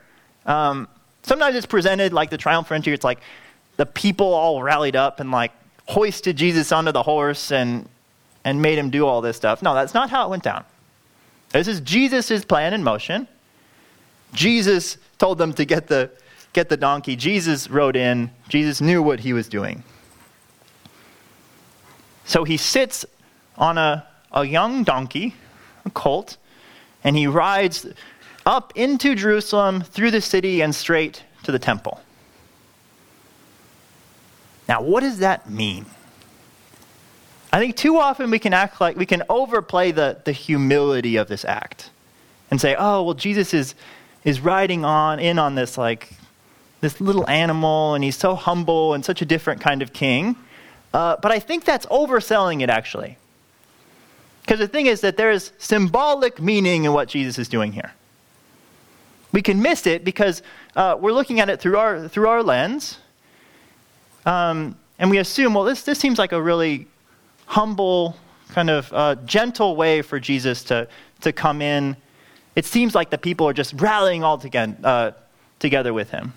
Um, 0.45 0.88
sometimes 1.24 1.55
it's 1.55 1.65
presented 1.65 2.13
like 2.13 2.29
the 2.29 2.38
triumphal 2.38 2.75
entry. 2.75 2.93
It's 2.93 3.03
like 3.03 3.19
the 3.77 3.86
people 3.86 4.33
all 4.33 4.62
rallied 4.62 4.95
up 4.95 5.19
and 5.19 5.31
like 5.31 5.51
hoisted 5.88 6.38
Jesus 6.38 6.72
onto 6.72 6.91
the 6.91 7.03
horse 7.03 7.51
and 7.51 7.88
and 8.48 8.62
made 8.62 8.77
him 8.77 8.89
do 8.89 9.06
all 9.06 9.20
this 9.20 9.36
stuff. 9.36 9.62
No, 9.62 9.75
that's 9.75 9.94
not 9.94 10.10
how 10.10 10.25
it 10.25 10.29
went 10.29 10.41
down. 10.41 10.63
This 11.51 11.67
is 11.67 11.82
Jesus' 11.82 12.46
plan 12.46 12.74
in 12.74 12.82
motion. 12.82 13.27
Jesus 14.34 14.98
told 15.17 15.38
them 15.38 15.51
to 15.53 15.65
get 15.65 15.88
the, 15.88 16.10
get 16.53 16.70
the 16.70 16.77
donkey. 16.77 17.17
Jesus 17.17 17.70
rode 17.70 17.98
in. 17.98 18.32
Jesus 18.48 18.79
knew 18.79 19.03
what 19.03 19.20
he 19.20 19.34
was 19.34 19.50
doing. 19.50 19.84
So 22.24 22.46
he 22.46 22.56
sits 22.56 23.06
on 23.58 23.77
a, 23.77 24.08
a 24.32 24.46
young 24.46 24.86
donkey, 24.86 25.36
a 25.84 25.89
colt, 25.89 26.38
and 27.03 27.17
he 27.17 27.27
rides 27.27 27.86
up 28.46 28.72
into 28.77 29.13
Jerusalem, 29.13 29.82
through 29.82 30.12
the 30.12 30.22
city, 30.22 30.62
and 30.62 30.74
straight 30.74 31.24
to 31.44 31.51
the 31.51 31.60
temple. 31.60 32.00
Now, 34.67 34.81
what 34.81 35.01
does 35.01 35.19
that 35.19 35.50
mean? 35.50 35.86
I 37.51 37.59
think 37.59 37.75
too 37.75 37.97
often 37.97 38.29
we 38.29 38.39
can 38.39 38.53
act 38.53 38.81
like 38.81 38.97
we 38.97 39.05
can 39.05 39.24
overplay 39.29 39.91
the, 39.91 40.17
the 40.25 40.31
humility 40.31 41.15
of 41.15 41.27
this 41.27 41.45
act 41.45 41.89
and 42.51 42.59
say, 42.59 42.75
oh, 42.77 43.03
well, 43.03 43.13
Jesus 43.13 43.53
is, 43.53 43.75
is 44.24 44.41
riding 44.41 44.83
on 44.83 45.19
in 45.19 45.39
on 45.39 45.55
this 45.55 45.77
like 45.77 46.13
this 46.81 47.01
little 47.01 47.27
animal 47.29 47.95
and 47.95 48.03
he's 48.03 48.15
so 48.15 48.36
humble 48.36 48.93
and 48.93 49.03
such 49.03 49.21
a 49.21 49.25
different 49.25 49.62
kind 49.62 49.81
of 49.81 49.93
king. 49.93 50.36
Uh, 50.93 51.15
but 51.21 51.31
I 51.31 51.39
think 51.39 51.65
that's 51.65 51.86
overselling 51.88 52.62
it 52.62 52.69
actually. 52.69 53.17
Because 54.41 54.59
the 54.59 54.67
thing 54.67 54.86
is 54.86 55.01
that 55.01 55.17
there 55.17 55.31
is 55.31 55.51
symbolic 55.57 56.41
meaning 56.41 56.86
in 56.86 56.93
what 56.93 57.09
Jesus 57.09 57.38
is 57.38 57.50
doing 57.50 57.74
here. 57.74 57.93
We 59.31 59.41
can 59.41 59.62
miss 59.62 59.86
it 59.86 60.05
because 60.05 60.41
uh, 60.75 60.97
we're 61.00 61.12
looking 61.12 61.39
at 61.39 61.50
it 61.50 61.59
through 61.59 61.77
our, 61.77 62.07
through 62.07 62.27
our 62.29 62.43
lens. 62.43 63.00
Um, 64.27 64.75
and 65.00 65.10
we 65.10 65.19
assume, 65.19 65.53
well, 65.53 65.63
this, 65.63 65.84
this 65.84 65.98
seems 65.98 66.19
like 66.19 66.34
a 66.34 66.41
really 66.41 66.86
humble, 67.46 68.17
kind 68.50 68.69
of 68.69 68.91
uh, 68.91 69.15
gentle 69.25 69.77
way 69.77 70.01
for 70.01 70.19
Jesus 70.19 70.63
to, 70.65 70.89
to 71.22 71.31
come 71.31 71.62
in. 71.62 71.96
It 72.53 72.65
seems 72.65 72.93
like 72.93 73.10
the 73.10 73.17
people 73.17 73.48
are 73.48 73.53
just 73.53 73.74
rallying 73.77 74.25
all 74.25 74.38
together, 74.38 74.75
uh, 74.84 75.12
together 75.60 75.93
with 75.93 76.12
him. 76.12 76.34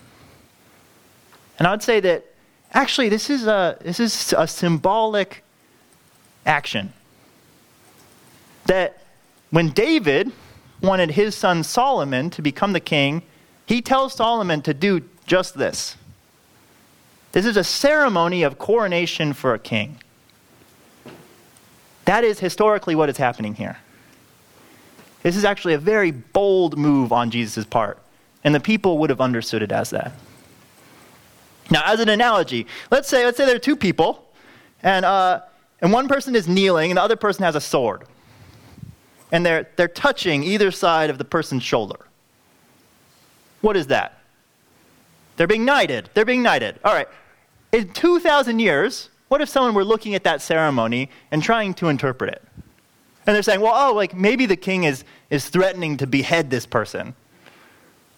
And 1.59 1.67
I 1.67 1.71
would 1.71 1.83
say 1.83 1.99
that 1.99 2.25
actually 2.71 3.09
this 3.09 3.29
is 3.29 3.45
a, 3.45 3.77
this 3.81 3.99
is 3.99 4.33
a 4.37 4.47
symbolic 4.47 5.43
action. 6.45 6.93
That 8.67 9.03
when 9.49 9.71
David 9.71 10.31
wanted 10.81 11.11
his 11.11 11.35
son 11.35 11.61
Solomon 11.63 12.29
to 12.29 12.41
become 12.41 12.71
the 12.71 12.79
king, 12.79 13.21
he 13.65 13.81
tells 13.81 14.13
Solomon 14.13 14.61
to 14.61 14.73
do 14.73 15.01
just 15.25 15.57
this. 15.57 15.97
This 17.31 17.45
is 17.45 17.57
a 17.57 17.63
ceremony 17.63 18.43
of 18.43 18.57
coronation 18.57 19.33
for 19.33 19.53
a 19.53 19.59
king. 19.59 19.97
That 22.05 22.23
is 22.23 22.39
historically 22.39 22.95
what 22.95 23.09
is 23.09 23.17
happening 23.17 23.55
here. 23.55 23.77
This 25.23 25.35
is 25.35 25.45
actually 25.45 25.75
a 25.75 25.77
very 25.77 26.11
bold 26.11 26.77
move 26.77 27.11
on 27.11 27.29
Jesus' 27.29 27.63
part, 27.63 27.99
and 28.43 28.53
the 28.53 28.59
people 28.59 28.97
would 28.97 29.09
have 29.09 29.21
understood 29.21 29.61
it 29.61 29.71
as 29.71 29.91
that. 29.91 30.13
Now, 31.69 31.83
as 31.85 31.99
an 31.99 32.09
analogy, 32.09 32.67
let's 32.89 33.07
say, 33.07 33.23
let's 33.23 33.37
say 33.37 33.45
there 33.45 33.55
are 33.55 33.59
two 33.59 33.77
people, 33.77 34.27
and, 34.83 35.05
uh, 35.05 35.41
and 35.79 35.93
one 35.93 36.07
person 36.07 36.35
is 36.35 36.47
kneeling, 36.47 36.91
and 36.91 36.97
the 36.97 37.01
other 37.01 37.15
person 37.15 37.43
has 37.43 37.55
a 37.55 37.61
sword. 37.61 38.03
And 39.31 39.45
they're, 39.45 39.69
they're 39.77 39.87
touching 39.87 40.43
either 40.43 40.71
side 40.71 41.09
of 41.09 41.17
the 41.17 41.23
person's 41.23 41.63
shoulder. 41.63 42.07
What 43.61 43.77
is 43.77 43.87
that? 43.87 44.17
They're 45.37 45.47
being 45.47 45.63
knighted. 45.63 46.09
They're 46.13 46.25
being 46.25 46.43
knighted. 46.43 46.79
All 46.83 46.93
right. 46.93 47.07
In 47.71 47.89
2,000 47.89 48.59
years, 48.59 49.09
what 49.29 49.41
if 49.41 49.47
someone 49.49 49.73
were 49.73 49.85
looking 49.85 50.13
at 50.13 50.23
that 50.25 50.41
ceremony 50.41 51.09
and 51.31 51.41
trying 51.41 51.73
to 51.75 51.87
interpret 51.87 52.33
it? 52.33 52.43
And 53.25 53.35
they're 53.35 53.43
saying, 53.43 53.61
well, 53.61 53.73
oh, 53.75 53.93
like 53.93 54.15
maybe 54.15 54.45
the 54.45 54.55
king 54.55 54.83
is, 54.83 55.03
is 55.29 55.47
threatening 55.47 55.97
to 55.97 56.07
behead 56.07 56.49
this 56.49 56.65
person. 56.65 57.15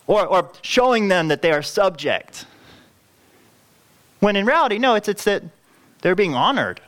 Or, 0.08 0.26
or 0.26 0.52
showing 0.62 1.08
them 1.08 1.28
that 1.28 1.42
they 1.42 1.52
are 1.52 1.62
subject. 1.62 2.46
When 4.20 4.36
in 4.36 4.46
reality, 4.46 4.80
no, 4.80 4.96
it's, 4.96 5.08
it's 5.08 5.24
that 5.26 5.44
they're 6.02 6.16
being 6.16 6.34
honored. 6.34 6.82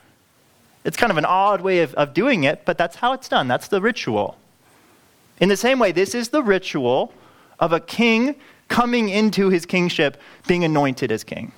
It's 0.84 0.98
kind 0.98 1.12
of 1.12 1.18
an 1.18 1.26
odd 1.26 1.62
way 1.62 1.80
of, 1.80 1.94
of 1.96 2.14
doing 2.14 2.46
it, 2.46 2.64
but 2.66 2.78
that's 2.78 2.96
how 2.98 3.14
it's 3.14 3.28
done. 3.28 3.48
That's 3.48 3.68
the 3.68 3.82
ritual. 3.82 4.38
In 5.40 5.50
the 5.50 5.58
same 5.58 5.80
way, 5.80 5.92
this 5.92 6.16
is 6.16 6.30
the 6.30 6.42
ritual 6.42 7.14
of 7.60 7.74
a 7.74 7.80
king 7.80 8.36
coming 8.68 9.10
into 9.10 9.50
his 9.50 9.66
kingship, 9.66 10.18
being 10.48 10.64
anointed 10.64 11.12
as 11.12 11.24
king. 11.24 11.52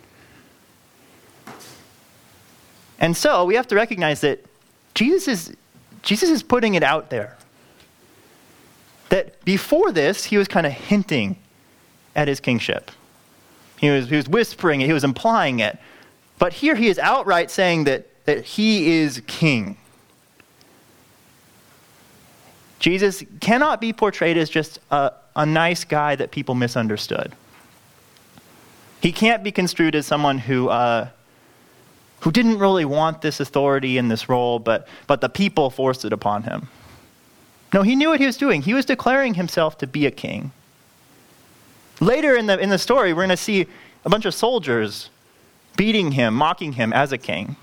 And 2.99 3.15
so 3.15 3.45
we 3.45 3.55
have 3.55 3.67
to 3.67 3.75
recognize 3.75 4.21
that 4.21 4.43
Jesus 4.93 5.27
is, 5.27 5.55
Jesus 6.01 6.29
is 6.29 6.43
putting 6.43 6.75
it 6.75 6.83
out 6.83 7.09
there. 7.09 7.37
That 9.09 9.43
before 9.45 9.91
this, 9.91 10.25
he 10.25 10.37
was 10.37 10.47
kind 10.47 10.65
of 10.65 10.73
hinting 10.73 11.37
at 12.15 12.27
his 12.27 12.39
kingship. 12.39 12.91
He 13.77 13.89
was, 13.89 14.09
he 14.09 14.15
was 14.15 14.27
whispering 14.27 14.81
it, 14.81 14.87
he 14.87 14.93
was 14.93 15.03
implying 15.03 15.59
it. 15.59 15.77
But 16.39 16.53
here 16.53 16.75
he 16.75 16.87
is 16.87 16.99
outright 16.99 17.51
saying 17.51 17.85
that, 17.85 18.07
that 18.25 18.43
he 18.43 18.99
is 18.99 19.21
king. 19.27 19.77
Jesus 22.79 23.23
cannot 23.39 23.81
be 23.81 23.93
portrayed 23.93 24.37
as 24.37 24.49
just 24.49 24.79
a, 24.91 25.11
a 25.35 25.45
nice 25.45 25.83
guy 25.83 26.15
that 26.15 26.31
people 26.31 26.55
misunderstood. 26.55 27.33
He 29.01 29.11
can't 29.11 29.43
be 29.43 29.51
construed 29.51 29.95
as 29.95 30.05
someone 30.05 30.37
who 30.39 30.69
uh, 30.69 31.09
who 32.21 32.31
didn't 32.31 32.59
really 32.59 32.85
want 32.85 33.21
this 33.21 33.39
authority 33.39 33.97
and 33.97 34.09
this 34.09 34.27
role, 34.27 34.59
but, 34.59 34.87
but 35.05 35.21
the 35.21 35.29
people 35.29 35.69
forced 35.69 36.03
it 36.03 36.13
upon 36.13 36.43
him. 36.43 36.67
No, 37.73 37.83
he 37.83 37.95
knew 37.95 38.09
what 38.09 38.19
he 38.19 38.25
was 38.25 38.37
doing. 38.37 38.61
He 38.61 38.73
was 38.73 38.85
declaring 38.85 39.35
himself 39.35 39.77
to 39.79 39.87
be 39.87 40.05
a 40.05 40.11
king. 40.11 40.51
Later 41.99 42.35
in 42.35 42.47
the, 42.47 42.57
in 42.59 42.69
the 42.69 42.77
story, 42.77 43.13
we're 43.13 43.25
going 43.25 43.29
to 43.29 43.37
see 43.37 43.67
a 44.05 44.09
bunch 44.09 44.25
of 44.25 44.33
soldiers 44.33 45.09
beating 45.75 46.13
him, 46.13 46.33
mocking 46.33 46.73
him 46.73 46.93
as 46.93 47.11
a 47.11 47.17
king. 47.17 47.55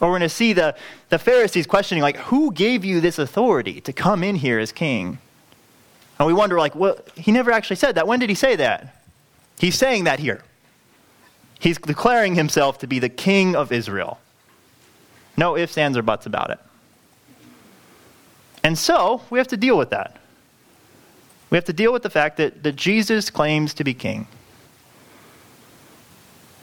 Or 0.00 0.08
we're 0.08 0.18
going 0.18 0.22
to 0.22 0.28
see 0.28 0.52
the, 0.52 0.76
the 1.08 1.18
Pharisees 1.18 1.66
questioning, 1.66 2.02
like, 2.02 2.16
who 2.16 2.52
gave 2.52 2.84
you 2.84 3.00
this 3.00 3.18
authority 3.18 3.80
to 3.80 3.92
come 3.92 4.22
in 4.22 4.36
here 4.36 4.58
as 4.58 4.70
king? 4.70 5.18
And 6.18 6.26
we 6.26 6.32
wonder, 6.32 6.58
like, 6.58 6.74
well, 6.74 6.98
he 7.16 7.32
never 7.32 7.50
actually 7.50 7.76
said 7.76 7.94
that. 7.96 8.06
When 8.06 8.20
did 8.20 8.28
he 8.28 8.34
say 8.34 8.54
that? 8.56 9.02
He's 9.58 9.76
saying 9.76 10.04
that 10.04 10.20
here. 10.20 10.42
He's 11.58 11.78
declaring 11.78 12.34
himself 12.34 12.78
to 12.78 12.86
be 12.86 12.98
the 12.98 13.08
king 13.08 13.56
of 13.56 13.72
Israel. 13.72 14.18
No 15.36 15.56
ifs, 15.56 15.76
ands, 15.78 15.96
or 15.96 16.02
buts 16.02 16.26
about 16.26 16.50
it. 16.50 16.58
And 18.62 18.76
so 18.76 19.22
we 19.30 19.38
have 19.38 19.48
to 19.48 19.56
deal 19.56 19.78
with 19.78 19.90
that. 19.90 20.16
We 21.50 21.56
have 21.56 21.64
to 21.64 21.72
deal 21.72 21.92
with 21.92 22.02
the 22.02 22.10
fact 22.10 22.36
that, 22.36 22.62
that 22.62 22.76
Jesus 22.76 23.30
claims 23.30 23.74
to 23.74 23.84
be 23.84 23.94
king. 23.94 24.26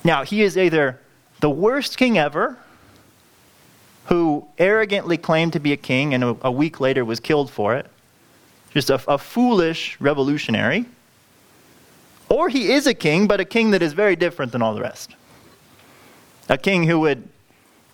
Now, 0.03 0.23
he 0.23 0.43
is 0.43 0.57
either 0.57 0.99
the 1.39 1.49
worst 1.49 1.97
king 1.97 2.17
ever, 2.17 2.57
who 4.05 4.45
arrogantly 4.59 5.17
claimed 5.17 5.53
to 5.53 5.59
be 5.59 5.73
a 5.73 5.77
king 5.77 6.13
and 6.13 6.23
a, 6.23 6.37
a 6.43 6.51
week 6.51 6.79
later 6.79 7.03
was 7.03 7.19
killed 7.19 7.49
for 7.49 7.75
it, 7.75 7.87
just 8.71 8.89
a, 8.89 9.01
a 9.07 9.17
foolish 9.17 9.99
revolutionary, 9.99 10.85
or 12.29 12.50
he 12.50 12.72
is 12.72 12.88
a 12.88 12.94
king, 12.94 13.27
but 13.27 13.39
a 13.39 13.46
king 13.46 13.72
that 13.72 13.82
is 13.82 13.94
very 13.94 14.15
different 14.15 14.51
than 14.51 14.62
all 14.62 14.74
the 14.74 14.82
rest. 14.82 15.15
A 16.50 16.58
king 16.58 16.84
who 16.86 17.00
would 17.00 17.27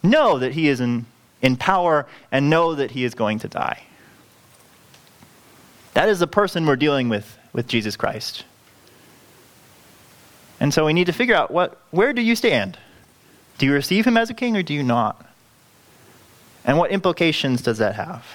know 0.04 0.40
that 0.40 0.54
he 0.54 0.68
is 0.68 0.80
in, 0.80 1.06
in 1.42 1.56
power 1.56 2.08
and 2.32 2.50
know 2.50 2.76
that 2.76 2.92
he 2.92 3.04
is 3.04 3.14
going 3.14 3.40
to 3.40 3.48
die. 3.48 3.84
That 5.94 6.10
is 6.10 6.20
the 6.20 6.28
person 6.28 6.66
we're 6.66 6.76
dealing 6.76 7.10
with 7.10 7.38
with 7.54 7.68
Jesus 7.68 7.98
Christ. 7.98 8.46
And 10.60 10.74
so 10.74 10.86
we 10.86 10.94
need 10.94 11.08
to 11.08 11.14
figure 11.14 11.36
out 11.36 11.52
what, 11.52 11.82
where 11.92 12.14
do 12.14 12.22
you 12.22 12.36
stand? 12.36 12.78
Do 13.58 13.66
you 13.66 13.74
receive 13.74 14.06
him 14.06 14.16
as 14.16 14.30
a 14.30 14.34
king 14.34 14.56
or 14.56 14.64
do 14.64 14.74
you 14.74 14.84
not? 14.84 15.26
And 16.64 16.78
what 16.78 16.92
implications 16.92 17.62
does 17.62 17.80
that 17.80 17.96
have? 17.96 18.26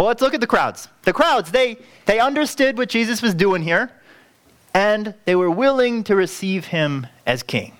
Well, 0.00 0.06
let's 0.06 0.22
look 0.22 0.32
at 0.32 0.40
the 0.40 0.46
crowds. 0.46 0.88
The 1.02 1.12
crowds, 1.12 1.50
they, 1.50 1.76
they 2.06 2.20
understood 2.20 2.78
what 2.78 2.88
Jesus 2.88 3.20
was 3.20 3.34
doing 3.34 3.60
here, 3.60 3.90
and 4.72 5.12
they 5.26 5.34
were 5.34 5.50
willing 5.50 6.04
to 6.04 6.16
receive 6.16 6.64
him 6.64 7.06
as 7.26 7.42
king. 7.42 7.76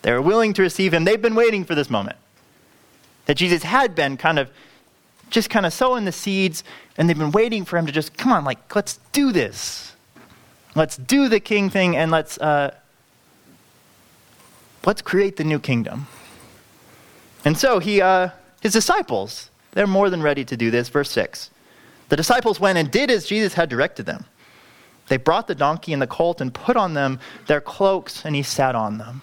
They 0.00 0.12
were 0.12 0.22
willing 0.22 0.54
to 0.54 0.62
receive 0.62 0.94
him. 0.94 1.04
They've 1.04 1.20
been 1.20 1.34
waiting 1.34 1.66
for 1.66 1.74
this 1.74 1.90
moment. 1.90 2.16
That 3.26 3.34
Jesus 3.34 3.64
had 3.64 3.94
been 3.94 4.16
kind 4.16 4.38
of 4.38 4.48
just 5.28 5.50
kind 5.50 5.66
of 5.66 5.74
sowing 5.74 6.06
the 6.06 6.12
seeds, 6.12 6.64
and 6.96 7.06
they've 7.06 7.18
been 7.18 7.32
waiting 7.32 7.66
for 7.66 7.76
him 7.76 7.84
to 7.84 7.92
just, 7.92 8.16
come 8.16 8.32
on, 8.32 8.42
like, 8.42 8.74
let's 8.74 8.98
do 9.12 9.30
this. 9.30 9.92
Let's 10.74 10.96
do 10.96 11.28
the 11.28 11.38
king 11.38 11.68
thing, 11.68 11.96
and 11.96 12.10
let's, 12.10 12.38
uh, 12.38 12.74
let's 14.86 15.02
create 15.02 15.36
the 15.36 15.44
new 15.44 15.58
kingdom. 15.58 16.06
And 17.44 17.58
so 17.58 17.78
he, 17.78 18.00
uh, 18.00 18.30
his 18.62 18.72
disciples, 18.72 19.50
they're 19.76 19.86
more 19.86 20.08
than 20.08 20.22
ready 20.22 20.42
to 20.42 20.56
do 20.56 20.70
this. 20.70 20.88
Verse 20.88 21.10
6. 21.10 21.50
The 22.08 22.16
disciples 22.16 22.58
went 22.58 22.78
and 22.78 22.90
did 22.90 23.10
as 23.10 23.26
Jesus 23.26 23.52
had 23.52 23.68
directed 23.68 24.06
them. 24.06 24.24
They 25.08 25.18
brought 25.18 25.48
the 25.48 25.54
donkey 25.54 25.92
and 25.92 26.00
the 26.00 26.06
colt 26.06 26.40
and 26.40 26.52
put 26.52 26.78
on 26.78 26.94
them 26.94 27.20
their 27.46 27.60
cloaks, 27.60 28.24
and 28.24 28.34
he 28.34 28.42
sat 28.42 28.74
on 28.74 28.96
them. 28.96 29.20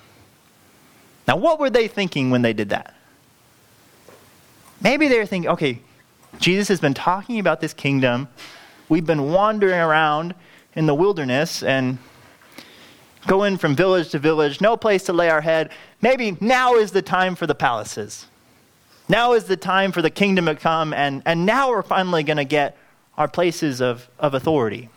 Now, 1.27 1.37
what 1.37 1.59
were 1.59 1.71
they 1.71 1.87
thinking 1.87 2.29
when 2.29 2.43
they 2.43 2.53
did 2.53 2.69
that? 2.69 2.93
Maybe 4.79 5.07
they 5.07 5.17
were 5.17 5.25
thinking, 5.25 5.49
okay, 5.49 5.79
Jesus 6.37 6.67
has 6.67 6.79
been 6.79 6.93
talking 6.93 7.39
about 7.39 7.59
this 7.59 7.73
kingdom. 7.73 8.27
We've 8.89 9.07
been 9.07 9.31
wandering 9.31 9.79
around 9.79 10.35
in 10.75 10.85
the 10.85 10.93
wilderness 10.93 11.63
and 11.63 11.97
going 13.25 13.57
from 13.57 13.75
village 13.75 14.09
to 14.09 14.19
village, 14.19 14.61
no 14.61 14.77
place 14.77 15.03
to 15.05 15.13
lay 15.13 15.31
our 15.31 15.41
head. 15.41 15.71
Maybe 15.99 16.37
now 16.39 16.75
is 16.75 16.91
the 16.91 17.01
time 17.01 17.33
for 17.33 17.47
the 17.47 17.55
palaces. 17.55 18.27
Now 19.09 19.33
is 19.33 19.45
the 19.45 19.57
time 19.57 19.91
for 19.91 20.01
the 20.01 20.09
kingdom 20.09 20.45
to 20.45 20.55
come, 20.55 20.93
and, 20.93 21.21
and 21.25 21.45
now 21.45 21.69
we're 21.69 21.83
finally 21.83 22.23
going 22.23 22.37
to 22.37 22.45
get 22.45 22.77
our 23.17 23.27
places 23.27 23.81
of, 23.81 24.07
of 24.17 24.33
authority. 24.33 24.89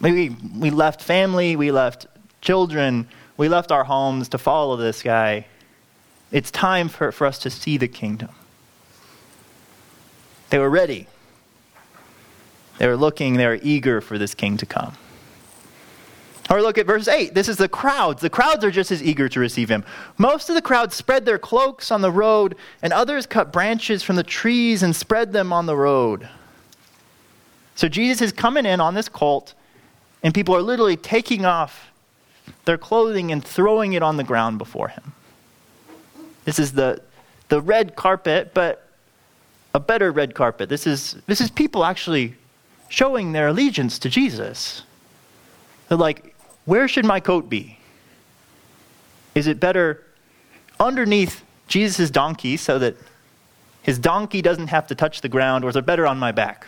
Maybe 0.00 0.36
we 0.56 0.70
left 0.70 1.02
family, 1.02 1.56
we 1.56 1.70
left 1.70 2.06
children, 2.40 3.08
we 3.36 3.48
left 3.48 3.70
our 3.70 3.84
homes 3.84 4.28
to 4.30 4.38
follow 4.38 4.76
this 4.76 5.02
guy. 5.02 5.46
It's 6.30 6.50
time 6.50 6.88
for, 6.88 7.12
for 7.12 7.26
us 7.26 7.38
to 7.40 7.50
see 7.50 7.76
the 7.76 7.88
kingdom. 7.88 8.30
They 10.50 10.58
were 10.58 10.70
ready. 10.70 11.06
They 12.78 12.88
were 12.88 12.96
looking, 12.96 13.34
they 13.34 13.46
were 13.46 13.60
eager 13.62 14.00
for 14.00 14.18
this 14.18 14.34
king 14.34 14.56
to 14.56 14.66
come. 14.66 14.94
Or 16.52 16.60
look 16.60 16.76
at 16.76 16.84
verse 16.84 17.08
8. 17.08 17.32
This 17.32 17.48
is 17.48 17.56
the 17.56 17.66
crowds. 17.66 18.20
The 18.20 18.28
crowds 18.28 18.62
are 18.62 18.70
just 18.70 18.90
as 18.90 19.02
eager 19.02 19.26
to 19.26 19.40
receive 19.40 19.70
him. 19.70 19.86
Most 20.18 20.50
of 20.50 20.54
the 20.54 20.60
crowd 20.60 20.92
spread 20.92 21.24
their 21.24 21.38
cloaks 21.38 21.90
on 21.90 22.02
the 22.02 22.12
road, 22.12 22.56
and 22.82 22.92
others 22.92 23.24
cut 23.24 23.50
branches 23.50 24.02
from 24.02 24.16
the 24.16 24.22
trees 24.22 24.82
and 24.82 24.94
spread 24.94 25.32
them 25.32 25.50
on 25.50 25.64
the 25.64 25.74
road. 25.74 26.28
So 27.74 27.88
Jesus 27.88 28.20
is 28.20 28.32
coming 28.32 28.66
in 28.66 28.82
on 28.82 28.92
this 28.92 29.08
colt, 29.08 29.54
and 30.22 30.34
people 30.34 30.54
are 30.54 30.60
literally 30.60 30.98
taking 30.98 31.46
off 31.46 31.90
their 32.66 32.76
clothing 32.76 33.32
and 33.32 33.42
throwing 33.42 33.94
it 33.94 34.02
on 34.02 34.18
the 34.18 34.24
ground 34.24 34.58
before 34.58 34.88
him. 34.88 35.14
This 36.44 36.58
is 36.58 36.72
the, 36.72 37.00
the 37.48 37.62
red 37.62 37.96
carpet, 37.96 38.52
but 38.52 38.90
a 39.72 39.80
better 39.80 40.12
red 40.12 40.34
carpet. 40.34 40.68
This 40.68 40.86
is, 40.86 41.16
this 41.26 41.40
is 41.40 41.50
people 41.50 41.82
actually 41.82 42.34
showing 42.90 43.32
their 43.32 43.48
allegiance 43.48 43.98
to 44.00 44.10
Jesus. 44.10 44.82
They're 45.88 45.96
like, 45.96 46.31
where 46.64 46.86
should 46.88 47.04
my 47.04 47.20
coat 47.20 47.48
be? 47.48 47.78
Is 49.34 49.46
it 49.46 49.58
better 49.58 50.04
underneath 50.78 51.42
Jesus' 51.68 52.10
donkey 52.10 52.56
so 52.56 52.78
that 52.78 52.96
his 53.82 53.98
donkey 53.98 54.42
doesn't 54.42 54.68
have 54.68 54.86
to 54.88 54.94
touch 54.94 55.22
the 55.22 55.28
ground, 55.28 55.64
or 55.64 55.70
is 55.70 55.76
it 55.76 55.86
better 55.86 56.06
on 56.06 56.18
my 56.18 56.30
back? 56.30 56.66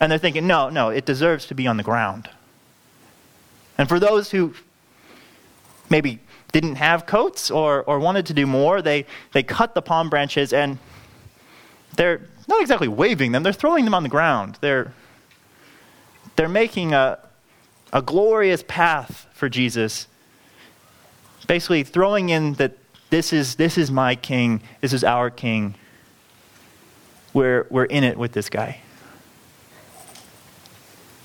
And 0.00 0.12
they're 0.12 0.18
thinking, 0.18 0.46
no, 0.46 0.68
no, 0.68 0.90
it 0.90 1.06
deserves 1.06 1.46
to 1.46 1.54
be 1.54 1.66
on 1.66 1.76
the 1.76 1.82
ground. 1.82 2.28
And 3.78 3.88
for 3.88 3.98
those 3.98 4.30
who 4.30 4.54
maybe 5.88 6.20
didn't 6.52 6.76
have 6.76 7.06
coats 7.06 7.50
or, 7.50 7.82
or 7.84 7.98
wanted 7.98 8.26
to 8.26 8.34
do 8.34 8.46
more, 8.46 8.82
they, 8.82 9.06
they 9.32 9.42
cut 9.42 9.74
the 9.74 9.82
palm 9.82 10.10
branches 10.10 10.52
and 10.52 10.78
they're 11.96 12.20
not 12.48 12.60
exactly 12.60 12.88
waving 12.88 13.32
them, 13.32 13.42
they're 13.42 13.52
throwing 13.52 13.84
them 13.84 13.94
on 13.94 14.02
the 14.02 14.08
ground. 14.08 14.58
They're, 14.60 14.92
they're 16.36 16.48
making 16.48 16.92
a, 16.92 17.18
a 17.92 18.02
glorious 18.02 18.62
path 18.66 19.26
for 19.32 19.48
Jesus, 19.48 20.06
basically 21.46 21.82
throwing 21.82 22.28
in 22.28 22.54
that 22.54 22.76
this 23.10 23.32
is, 23.32 23.54
this 23.54 23.78
is 23.78 23.90
my 23.90 24.14
king, 24.14 24.62
this 24.80 24.92
is 24.92 25.02
our 25.02 25.30
king. 25.30 25.74
We're, 27.32 27.66
we're 27.70 27.84
in 27.84 28.04
it 28.04 28.18
with 28.18 28.32
this 28.32 28.50
guy. 28.50 28.80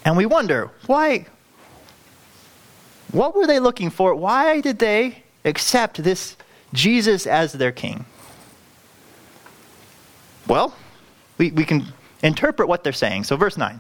And 0.06 0.18
we 0.18 0.26
wonder, 0.26 0.70
why? 0.86 1.28
What 3.12 3.36
were 3.36 3.48
they 3.48 3.60
looking 3.60 3.90
for? 3.90 4.16
Why 4.16 4.60
did 4.62 4.80
they 4.80 5.24
accept 5.46 6.04
this 6.04 6.36
Jesus 6.74 7.28
as 7.28 7.54
their 7.54 7.72
king? 7.72 8.06
Well, 10.48 10.76
we, 11.38 11.52
we 11.52 11.64
can 11.64 11.88
interpret 12.22 12.68
what 12.68 12.84
they're 12.84 12.94
saying. 12.94 13.26
So, 13.26 13.38
verse 13.38 13.58
9. 13.58 13.80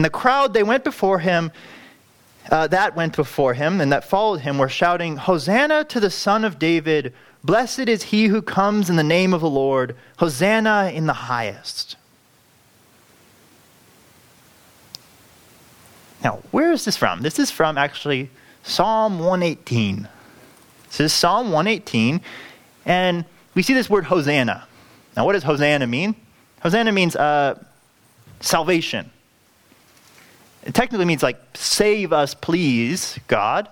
And 0.00 0.04
the 0.06 0.08
crowd, 0.08 0.54
they 0.54 0.62
went 0.62 0.82
before 0.82 1.18
him, 1.18 1.52
uh, 2.50 2.66
that 2.68 2.96
went 2.96 3.14
before 3.14 3.52
him, 3.52 3.82
and 3.82 3.92
that 3.92 4.02
followed 4.02 4.40
him 4.40 4.56
were 4.56 4.70
shouting, 4.70 5.18
Hosanna 5.18 5.84
to 5.84 6.00
the 6.00 6.08
Son 6.08 6.42
of 6.42 6.58
David! 6.58 7.12
Blessed 7.44 7.80
is 7.80 8.04
he 8.04 8.28
who 8.28 8.40
comes 8.40 8.88
in 8.88 8.96
the 8.96 9.02
name 9.02 9.34
of 9.34 9.42
the 9.42 9.50
Lord! 9.50 9.94
Hosanna 10.16 10.90
in 10.94 11.04
the 11.04 11.12
highest! 11.12 11.96
Now, 16.24 16.38
where 16.50 16.72
is 16.72 16.86
this 16.86 16.96
from? 16.96 17.20
This 17.20 17.38
is 17.38 17.50
from 17.50 17.76
actually 17.76 18.30
Psalm 18.62 19.18
118. 19.18 20.08
This 20.86 21.00
is 21.00 21.12
Psalm 21.12 21.52
118, 21.52 22.22
and 22.86 23.26
we 23.52 23.60
see 23.60 23.74
this 23.74 23.90
word 23.90 24.06
Hosanna. 24.06 24.66
Now, 25.14 25.26
what 25.26 25.34
does 25.34 25.42
Hosanna 25.42 25.86
mean? 25.86 26.16
Hosanna 26.62 26.90
means 26.90 27.16
uh, 27.16 27.62
salvation. 28.40 29.10
It 30.64 30.74
technically 30.74 31.06
means 31.06 31.22
like, 31.22 31.40
save 31.54 32.12
us, 32.12 32.34
please, 32.34 33.18
God. 33.28 33.68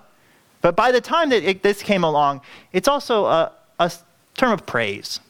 But 0.60 0.74
by 0.74 0.90
the 0.90 1.00
time 1.00 1.30
that 1.30 1.42
it, 1.42 1.62
this 1.62 1.82
came 1.82 2.02
along, 2.02 2.40
it's 2.72 2.88
also 2.88 3.26
a, 3.26 3.52
a 3.78 3.92
term 4.36 4.52
of 4.52 4.66
praise. 4.66 5.20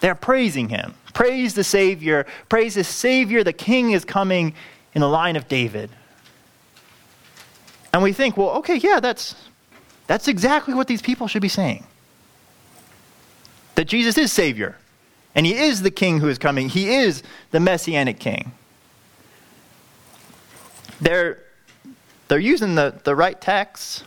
They're 0.00 0.14
praising 0.14 0.68
him. 0.68 0.94
Praise 1.14 1.54
the 1.54 1.64
Savior. 1.64 2.26
Praise 2.48 2.74
the 2.74 2.84
Savior. 2.84 3.44
The 3.44 3.52
King 3.52 3.92
is 3.92 4.04
coming 4.04 4.54
in 4.94 5.00
the 5.00 5.08
line 5.08 5.36
of 5.36 5.46
David. 5.48 5.90
And 7.92 8.02
we 8.02 8.12
think, 8.12 8.36
well, 8.36 8.50
okay, 8.50 8.76
yeah, 8.76 9.00
that's, 9.00 9.34
that's 10.06 10.28
exactly 10.28 10.74
what 10.74 10.86
these 10.86 11.02
people 11.02 11.26
should 11.26 11.42
be 11.42 11.48
saying. 11.48 11.84
That 13.74 13.86
Jesus 13.86 14.16
is 14.18 14.32
Savior. 14.32 14.76
And 15.34 15.46
he 15.46 15.54
is 15.54 15.82
the 15.82 15.90
king 15.90 16.18
who 16.18 16.28
is 16.28 16.38
coming. 16.38 16.68
He 16.68 16.88
is 16.88 17.22
the 17.50 17.60
messianic 17.60 18.18
king. 18.18 18.52
They're, 21.00 21.38
they're 22.28 22.38
using 22.38 22.74
the, 22.74 22.94
the 23.04 23.14
right 23.14 23.40
text, 23.40 24.04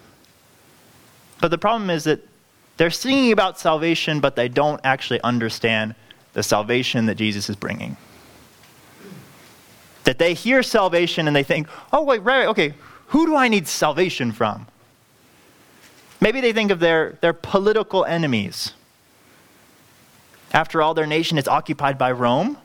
but 1.41 1.49
the 1.49 1.57
problem 1.57 1.89
is 1.89 2.03
that 2.05 2.21
they're 2.77 2.91
singing 2.91 3.31
about 3.31 3.59
salvation, 3.59 4.19
but 4.19 4.35
they 4.35 4.47
don't 4.47 4.81
actually 4.83 5.21
understand 5.21 5.95
the 6.33 6.43
salvation 6.43 7.05
that 7.07 7.15
Jesus 7.15 7.49
is 7.49 7.55
bringing. 7.55 7.97
That 10.05 10.17
they 10.19 10.33
hear 10.33 10.63
salvation 10.63 11.27
and 11.27 11.35
they 11.35 11.43
think, 11.43 11.67
oh, 11.91 12.03
wait, 12.03 12.19
right, 12.19 12.47
okay, 12.47 12.73
who 13.07 13.25
do 13.25 13.35
I 13.35 13.47
need 13.47 13.67
salvation 13.67 14.31
from? 14.31 14.67
Maybe 16.19 16.41
they 16.41 16.53
think 16.53 16.71
of 16.71 16.79
their, 16.79 17.17
their 17.21 17.33
political 17.33 18.05
enemies 18.05 18.73
after 20.53 20.83
all, 20.83 20.93
their 20.93 21.07
nation 21.07 21.37
is 21.37 21.47
occupied 21.47 21.97
by 21.97 22.11
Rome. 22.11 22.57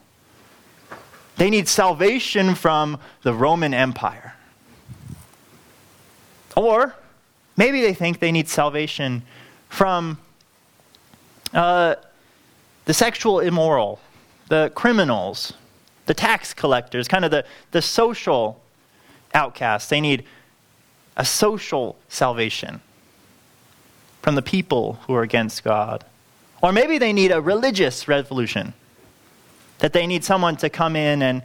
They 1.38 1.50
need 1.50 1.68
salvation 1.68 2.54
from 2.54 2.98
the 3.22 3.32
Roman 3.32 3.72
Empire. 3.72 4.34
Or 6.56 6.94
maybe 7.56 7.80
they 7.80 7.94
think 7.94 8.18
they 8.18 8.32
need 8.32 8.48
salvation 8.48 9.22
from 9.68 10.18
uh, 11.54 11.94
the 12.84 12.94
sexual 12.94 13.38
immoral, 13.38 14.00
the 14.48 14.72
criminals, 14.74 15.52
the 16.06 16.14
tax 16.14 16.52
collectors, 16.52 17.06
kind 17.06 17.24
of 17.24 17.30
the, 17.30 17.44
the 17.70 17.82
social 17.82 18.60
outcasts. 19.32 19.88
They 19.88 20.00
need 20.00 20.24
a 21.16 21.24
social 21.24 21.96
salvation 22.08 22.80
from 24.22 24.34
the 24.34 24.42
people 24.42 24.98
who 25.06 25.14
are 25.14 25.22
against 25.22 25.62
God. 25.62 26.04
Or 26.60 26.72
maybe 26.72 26.98
they 26.98 27.12
need 27.12 27.30
a 27.30 27.40
religious 27.40 28.08
revolution, 28.08 28.72
that 29.78 29.92
they 29.92 30.06
need 30.06 30.24
someone 30.24 30.56
to 30.56 30.68
come 30.68 30.96
in 30.96 31.22
and, 31.22 31.42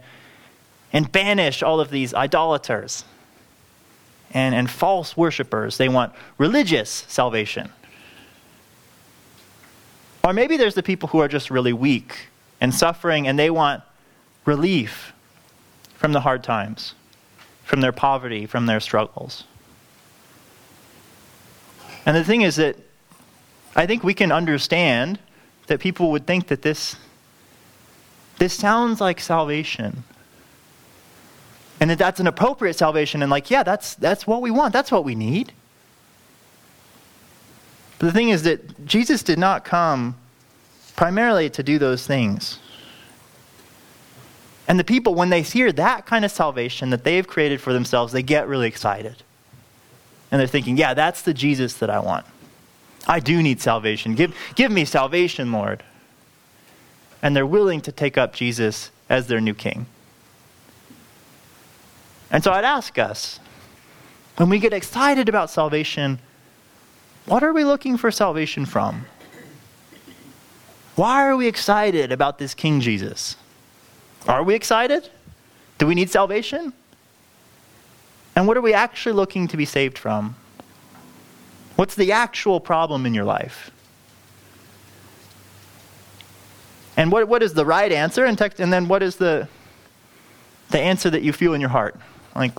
and 0.92 1.10
banish 1.10 1.62
all 1.62 1.80
of 1.80 1.90
these 1.90 2.14
idolaters 2.14 3.04
and, 4.32 4.54
and 4.54 4.70
false 4.70 5.16
worshippers. 5.16 5.76
They 5.78 5.88
want 5.88 6.12
religious 6.38 7.04
salvation. 7.08 7.70
Or 10.24 10.32
maybe 10.32 10.56
there's 10.56 10.74
the 10.74 10.82
people 10.82 11.08
who 11.10 11.18
are 11.18 11.28
just 11.28 11.50
really 11.50 11.72
weak 11.72 12.28
and 12.60 12.74
suffering, 12.74 13.28
and 13.28 13.38
they 13.38 13.50
want 13.50 13.82
relief 14.46 15.12
from 15.94 16.12
the 16.12 16.20
hard 16.20 16.42
times, 16.42 16.94
from 17.62 17.80
their 17.80 17.92
poverty, 17.92 18.46
from 18.46 18.66
their 18.66 18.80
struggles. 18.80 19.44
And 22.06 22.16
the 22.16 22.24
thing 22.24 22.42
is 22.42 22.56
that 22.56 22.76
I 23.76 23.86
think 23.86 24.02
we 24.02 24.14
can 24.14 24.32
understand 24.32 25.18
that 25.66 25.80
people 25.80 26.10
would 26.10 26.26
think 26.26 26.48
that 26.48 26.62
this, 26.62 26.96
this 28.38 28.52
sounds 28.52 29.00
like 29.00 29.20
salvation. 29.20 30.04
And 31.80 31.90
that 31.90 31.98
that's 31.98 32.20
an 32.20 32.26
appropriate 32.26 32.74
salvation, 32.74 33.22
and 33.22 33.30
like, 33.30 33.50
yeah, 33.50 33.62
that's, 33.62 33.94
that's 33.94 34.26
what 34.26 34.42
we 34.42 34.50
want, 34.50 34.72
that's 34.72 34.92
what 34.92 35.04
we 35.04 35.14
need. 35.14 35.52
But 37.98 38.06
the 38.06 38.12
thing 38.12 38.30
is 38.30 38.42
that 38.44 38.86
Jesus 38.86 39.22
did 39.22 39.38
not 39.38 39.64
come 39.64 40.16
primarily 40.96 41.50
to 41.50 41.62
do 41.62 41.78
those 41.78 42.06
things. 42.06 42.58
And 44.66 44.78
the 44.78 44.84
people, 44.84 45.14
when 45.14 45.28
they 45.30 45.42
hear 45.42 45.72
that 45.72 46.06
kind 46.06 46.24
of 46.24 46.30
salvation 46.30 46.90
that 46.90 47.04
they've 47.04 47.26
created 47.26 47.60
for 47.60 47.72
themselves, 47.72 48.12
they 48.12 48.22
get 48.22 48.48
really 48.48 48.66
excited. 48.66 49.16
And 50.30 50.40
they're 50.40 50.48
thinking, 50.48 50.76
yeah, 50.76 50.94
that's 50.94 51.22
the 51.22 51.34
Jesus 51.34 51.74
that 51.74 51.90
I 51.90 51.98
want. 51.98 52.24
I 53.06 53.20
do 53.20 53.42
need 53.42 53.60
salvation. 53.60 54.14
Give, 54.14 54.34
give 54.54 54.72
me 54.72 54.84
salvation, 54.84 55.52
Lord. 55.52 55.82
And 57.24 57.34
they're 57.34 57.46
willing 57.46 57.80
to 57.80 57.90
take 57.90 58.16
up 58.16 58.34
Jesus 58.34 58.92
as 59.08 59.26
their 59.26 59.40
new 59.40 59.54
king. 59.54 59.86
And 62.30 62.44
so 62.44 62.52
I'd 62.52 62.64
ask 62.64 62.98
us 62.98 63.40
when 64.36 64.48
we 64.48 64.58
get 64.58 64.72
excited 64.72 65.28
about 65.28 65.50
salvation, 65.50 66.18
what 67.26 67.42
are 67.42 67.52
we 67.52 67.64
looking 67.64 67.96
for 67.96 68.10
salvation 68.10 68.66
from? 68.66 69.06
Why 70.96 71.26
are 71.26 71.36
we 71.36 71.48
excited 71.48 72.12
about 72.12 72.38
this 72.38 72.54
King 72.54 72.80
Jesus? 72.80 73.36
Are 74.28 74.42
we 74.42 74.54
excited? 74.54 75.08
Do 75.78 75.86
we 75.86 75.94
need 75.94 76.10
salvation? 76.10 76.72
And 78.36 78.46
what 78.46 78.56
are 78.56 78.60
we 78.60 78.74
actually 78.74 79.14
looking 79.14 79.48
to 79.48 79.56
be 79.56 79.64
saved 79.64 79.96
from? 79.96 80.36
What's 81.76 81.94
the 81.94 82.12
actual 82.12 82.60
problem 82.60 83.06
in 83.06 83.14
your 83.14 83.24
life? 83.24 83.70
And 86.96 87.10
what, 87.10 87.28
what 87.28 87.42
is 87.42 87.54
the 87.54 87.66
right 87.66 87.90
answer? 87.90 88.24
And, 88.24 88.38
text, 88.38 88.60
and 88.60 88.72
then 88.72 88.88
what 88.88 89.02
is 89.02 89.16
the, 89.16 89.48
the 90.70 90.80
answer 90.80 91.10
that 91.10 91.22
you 91.22 91.32
feel 91.32 91.54
in 91.54 91.60
your 91.60 91.70
heart? 91.70 91.96
Like, 92.34 92.56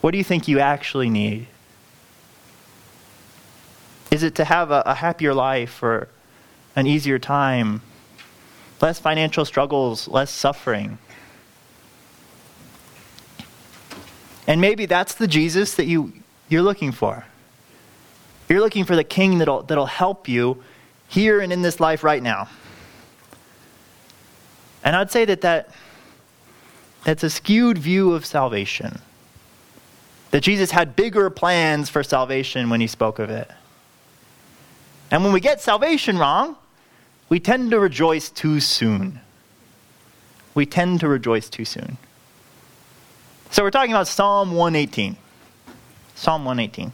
what 0.00 0.10
do 0.12 0.18
you 0.18 0.24
think 0.24 0.48
you 0.48 0.58
actually 0.58 1.10
need? 1.10 1.46
Is 4.10 4.22
it 4.22 4.34
to 4.36 4.44
have 4.44 4.70
a, 4.70 4.82
a 4.86 4.94
happier 4.94 5.34
life 5.34 5.82
or 5.82 6.08
an 6.74 6.86
easier 6.86 7.18
time, 7.18 7.82
less 8.80 8.98
financial 8.98 9.44
struggles, 9.44 10.08
less 10.08 10.30
suffering? 10.30 10.98
And 14.46 14.60
maybe 14.60 14.86
that's 14.86 15.14
the 15.14 15.28
Jesus 15.28 15.74
that 15.74 15.86
you, 15.86 16.12
you're 16.48 16.62
looking 16.62 16.90
for. 16.90 17.24
You're 18.48 18.60
looking 18.60 18.84
for 18.84 18.96
the 18.96 19.04
king 19.04 19.38
that'll, 19.38 19.62
that'll 19.62 19.86
help 19.86 20.28
you 20.28 20.60
here 21.06 21.40
and 21.40 21.52
in 21.52 21.62
this 21.62 21.78
life 21.78 22.02
right 22.02 22.20
now. 22.20 22.48
And 24.82 24.96
I'd 24.96 25.10
say 25.10 25.24
that, 25.24 25.42
that 25.42 25.70
that's 27.04 27.22
a 27.22 27.30
skewed 27.30 27.78
view 27.78 28.12
of 28.12 28.24
salvation. 28.24 29.00
That 30.30 30.42
Jesus 30.42 30.70
had 30.70 30.94
bigger 30.94 31.28
plans 31.30 31.88
for 31.88 32.02
salvation 32.02 32.70
when 32.70 32.80
he 32.80 32.86
spoke 32.86 33.18
of 33.18 33.30
it. 33.30 33.50
And 35.10 35.24
when 35.24 35.32
we 35.32 35.40
get 35.40 35.60
salvation 35.60 36.18
wrong, 36.18 36.56
we 37.28 37.40
tend 37.40 37.70
to 37.72 37.80
rejoice 37.80 38.30
too 38.30 38.60
soon. 38.60 39.20
We 40.54 40.66
tend 40.66 41.00
to 41.00 41.08
rejoice 41.08 41.48
too 41.48 41.64
soon. 41.64 41.96
So 43.50 43.62
we're 43.64 43.70
talking 43.70 43.92
about 43.92 44.06
Psalm 44.06 44.52
118. 44.52 45.16
Psalm 46.14 46.44
118. 46.44 46.92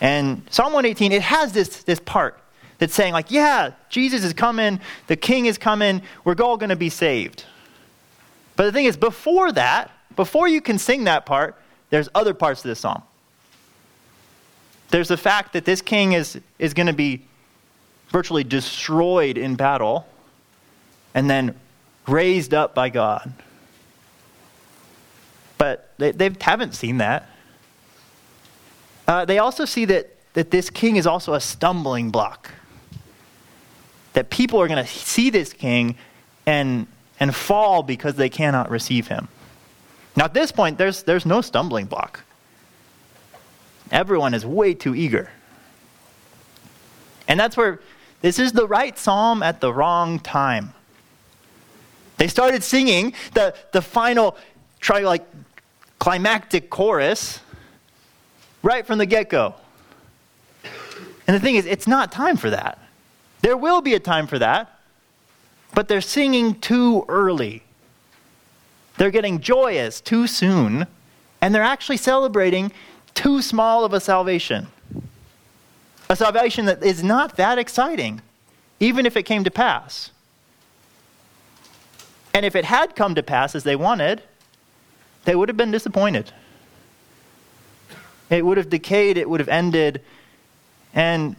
And 0.00 0.42
Psalm 0.50 0.72
118, 0.72 1.12
it 1.12 1.22
has 1.22 1.52
this, 1.52 1.82
this 1.82 2.00
part 2.00 2.38
that's 2.78 2.94
saying, 2.94 3.12
like, 3.12 3.30
yeah, 3.30 3.70
Jesus 3.88 4.22
is 4.24 4.32
coming, 4.32 4.80
the 5.06 5.16
king 5.16 5.46
is 5.46 5.58
coming, 5.58 6.02
we're 6.24 6.34
all 6.40 6.56
going 6.56 6.70
to 6.70 6.76
be 6.76 6.90
saved. 6.90 7.44
But 8.56 8.64
the 8.64 8.72
thing 8.72 8.84
is, 8.84 8.96
before 8.96 9.52
that, 9.52 9.90
before 10.14 10.48
you 10.48 10.60
can 10.60 10.78
sing 10.78 11.04
that 11.04 11.26
part, 11.26 11.60
there's 11.90 12.08
other 12.14 12.34
parts 12.34 12.64
of 12.64 12.68
the 12.68 12.74
psalm. 12.74 13.02
There's 14.90 15.08
the 15.08 15.16
fact 15.16 15.52
that 15.52 15.64
this 15.64 15.82
king 15.82 16.12
is, 16.12 16.38
is 16.58 16.74
going 16.74 16.86
to 16.86 16.92
be 16.92 17.24
virtually 18.08 18.44
destroyed 18.44 19.36
in 19.36 19.56
battle 19.56 20.06
and 21.14 21.28
then 21.28 21.54
raised 22.06 22.54
up 22.54 22.74
by 22.74 22.88
God. 22.88 23.32
But 25.58 25.92
they, 25.98 26.12
they 26.12 26.30
haven't 26.40 26.74
seen 26.74 26.98
that. 26.98 27.28
Uh, 29.08 29.24
they 29.24 29.38
also 29.38 29.64
see 29.64 29.84
that, 29.86 30.14
that 30.34 30.50
this 30.50 30.70
king 30.70 30.96
is 30.96 31.06
also 31.06 31.34
a 31.34 31.40
stumbling 31.40 32.10
block. 32.10 32.50
That 34.16 34.30
people 34.30 34.62
are 34.62 34.66
going 34.66 34.82
to 34.82 34.90
see 34.90 35.28
this 35.28 35.52
king 35.52 35.94
and, 36.46 36.86
and 37.20 37.34
fall 37.34 37.82
because 37.82 38.14
they 38.14 38.30
cannot 38.30 38.70
receive 38.70 39.08
him. 39.08 39.28
Now, 40.16 40.24
at 40.24 40.32
this 40.32 40.50
point, 40.50 40.78
there's, 40.78 41.02
there's 41.02 41.26
no 41.26 41.42
stumbling 41.42 41.84
block. 41.84 42.24
Everyone 43.92 44.32
is 44.32 44.46
way 44.46 44.72
too 44.72 44.94
eager. 44.94 45.30
And 47.28 47.38
that's 47.38 47.58
where 47.58 47.80
this 48.22 48.38
is 48.38 48.52
the 48.52 48.66
right 48.66 48.98
psalm 48.98 49.42
at 49.42 49.60
the 49.60 49.70
wrong 49.70 50.18
time. 50.18 50.72
They 52.16 52.28
started 52.28 52.62
singing 52.62 53.12
the, 53.34 53.54
the 53.72 53.82
final 53.82 54.38
try 54.80 55.00
like 55.00 55.26
climactic 55.98 56.70
chorus 56.70 57.40
right 58.62 58.86
from 58.86 58.96
the 58.96 59.04
get 59.04 59.28
go. 59.28 59.54
And 61.26 61.36
the 61.36 61.40
thing 61.40 61.56
is, 61.56 61.66
it's 61.66 61.86
not 61.86 62.10
time 62.10 62.38
for 62.38 62.48
that. 62.48 62.78
There 63.46 63.56
will 63.56 63.80
be 63.80 63.94
a 63.94 64.00
time 64.00 64.26
for 64.26 64.40
that, 64.40 64.76
but 65.72 65.86
they're 65.86 66.00
singing 66.00 66.58
too 66.58 67.04
early. 67.06 67.62
They're 68.98 69.12
getting 69.12 69.40
joyous 69.40 70.00
too 70.00 70.26
soon, 70.26 70.88
and 71.40 71.54
they're 71.54 71.62
actually 71.62 71.98
celebrating 71.98 72.72
too 73.14 73.40
small 73.40 73.84
of 73.84 73.92
a 73.92 74.00
salvation. 74.00 74.66
A 76.10 76.16
salvation 76.16 76.64
that 76.64 76.82
is 76.82 77.04
not 77.04 77.36
that 77.36 77.56
exciting, 77.56 78.20
even 78.80 79.06
if 79.06 79.16
it 79.16 79.22
came 79.22 79.44
to 79.44 79.50
pass. 79.52 80.10
And 82.34 82.44
if 82.44 82.56
it 82.56 82.64
had 82.64 82.96
come 82.96 83.14
to 83.14 83.22
pass 83.22 83.54
as 83.54 83.62
they 83.62 83.76
wanted, 83.76 84.24
they 85.24 85.36
would 85.36 85.48
have 85.48 85.56
been 85.56 85.70
disappointed. 85.70 86.32
It 88.28 88.44
would 88.44 88.56
have 88.56 88.70
decayed, 88.70 89.16
it 89.16 89.30
would 89.30 89.38
have 89.38 89.48
ended, 89.48 90.02
and 90.92 91.36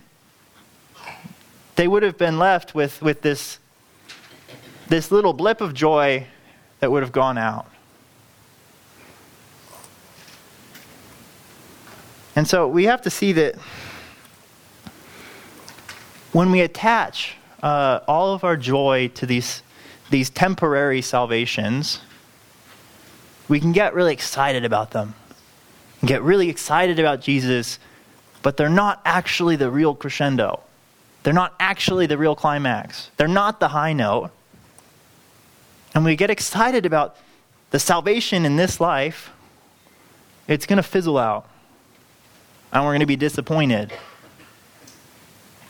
they 1.77 1.87
would 1.87 2.01
have 2.03 2.17
been 2.17 2.39
left 2.39 2.75
with, 2.75 3.01
with 3.03 3.21
this, 3.21 3.59
this 4.89 5.11
little 5.11 5.31
blip 5.31 5.61
of 5.61 5.73
joy 5.73 6.25
that 6.79 6.91
would 6.91 7.03
have 7.03 7.11
gone 7.11 7.37
out. 7.37 7.67
And 12.35 12.47
so 12.47 12.67
we 12.67 12.85
have 12.85 13.01
to 13.03 13.09
see 13.09 13.31
that 13.33 13.55
when 16.33 16.51
we 16.51 16.61
attach 16.61 17.35
uh, 17.61 17.99
all 18.07 18.33
of 18.33 18.43
our 18.43 18.57
joy 18.57 19.09
to 19.15 19.27
these, 19.27 19.61
these 20.09 20.31
temporary 20.31 21.01
salvations, 21.03 22.01
we 23.47 23.59
can 23.59 23.71
get 23.71 23.93
really 23.93 24.13
excited 24.13 24.65
about 24.65 24.91
them 24.91 25.13
and 26.01 26.07
get 26.07 26.23
really 26.23 26.49
excited 26.49 26.99
about 26.99 27.21
Jesus, 27.21 27.77
but 28.41 28.57
they're 28.57 28.67
not 28.67 28.99
actually 29.05 29.55
the 29.55 29.69
real 29.69 29.93
crescendo. 29.93 30.61
They're 31.27 31.33
not 31.33 31.55
actually 31.59 32.05
the 32.05 32.17
real 32.17 32.37
climax. 32.37 33.11
They're 33.17 33.27
not 33.27 33.59
the 33.59 33.67
high 33.67 33.91
note. 33.91 34.31
And 35.93 36.05
we 36.05 36.15
get 36.15 36.29
excited 36.29 36.85
about 36.85 37.17
the 37.71 37.79
salvation 37.79 38.45
in 38.45 38.55
this 38.55 38.79
life, 38.79 39.31
it's 40.47 40.65
going 40.65 40.77
to 40.77 40.83
fizzle 40.83 41.17
out. 41.17 41.45
and 42.71 42.81
we're 42.85 42.91
going 42.91 43.01
to 43.01 43.05
be 43.05 43.17
disappointed. 43.17 43.91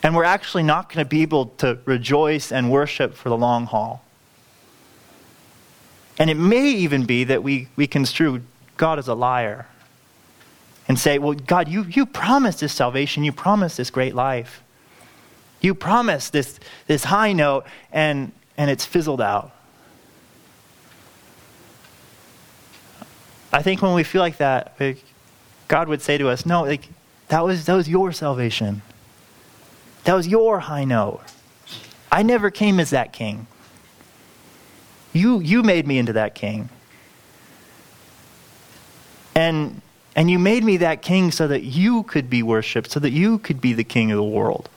And 0.00 0.14
we're 0.14 0.22
actually 0.22 0.62
not 0.62 0.92
going 0.92 1.04
to 1.04 1.08
be 1.08 1.22
able 1.22 1.46
to 1.56 1.80
rejoice 1.86 2.52
and 2.52 2.70
worship 2.70 3.16
for 3.16 3.28
the 3.28 3.36
long 3.36 3.66
haul. 3.66 4.04
And 6.20 6.30
it 6.30 6.36
may 6.36 6.70
even 6.70 7.04
be 7.04 7.24
that 7.24 7.42
we, 7.42 7.66
we 7.74 7.88
construe 7.88 8.42
God 8.76 9.00
as 9.00 9.08
a 9.08 9.14
liar 9.14 9.66
and 10.86 10.96
say, 10.96 11.18
Well, 11.18 11.34
God, 11.34 11.66
you, 11.66 11.82
you 11.82 12.06
promised 12.06 12.60
this 12.60 12.72
salvation, 12.72 13.24
you 13.24 13.32
promised 13.32 13.76
this 13.76 13.90
great 13.90 14.14
life. 14.14 14.62
You 15.60 15.74
promised 15.74 16.32
this, 16.32 16.58
this 16.86 17.04
high 17.04 17.32
note, 17.32 17.64
and, 17.92 18.32
and 18.56 18.70
it's 18.70 18.84
fizzled 18.84 19.20
out. 19.20 19.52
I 23.52 23.62
think 23.62 23.82
when 23.82 23.94
we 23.94 24.04
feel 24.04 24.20
like 24.20 24.36
that, 24.38 24.76
God 25.66 25.88
would 25.88 26.02
say 26.02 26.18
to 26.18 26.28
us, 26.28 26.44
No, 26.46 26.62
like, 26.62 26.88
that, 27.28 27.44
was, 27.44 27.66
that 27.66 27.74
was 27.74 27.88
your 27.88 28.12
salvation. 28.12 28.82
That 30.04 30.14
was 30.14 30.28
your 30.28 30.60
high 30.60 30.84
note. 30.84 31.20
I 32.10 32.22
never 32.22 32.50
came 32.50 32.80
as 32.80 32.90
that 32.90 33.12
king. 33.12 33.46
You, 35.12 35.40
you 35.40 35.62
made 35.62 35.86
me 35.86 35.98
into 35.98 36.12
that 36.14 36.34
king. 36.34 36.68
And, 39.34 39.82
and 40.16 40.30
you 40.30 40.38
made 40.38 40.64
me 40.64 40.78
that 40.78 41.02
king 41.02 41.30
so 41.30 41.46
that 41.48 41.62
you 41.62 42.02
could 42.04 42.30
be 42.30 42.42
worshiped, 42.42 42.90
so 42.90 43.00
that 43.00 43.10
you 43.10 43.38
could 43.38 43.60
be 43.60 43.72
the 43.72 43.84
king 43.84 44.10
of 44.10 44.16
the 44.16 44.24
world. 44.24 44.68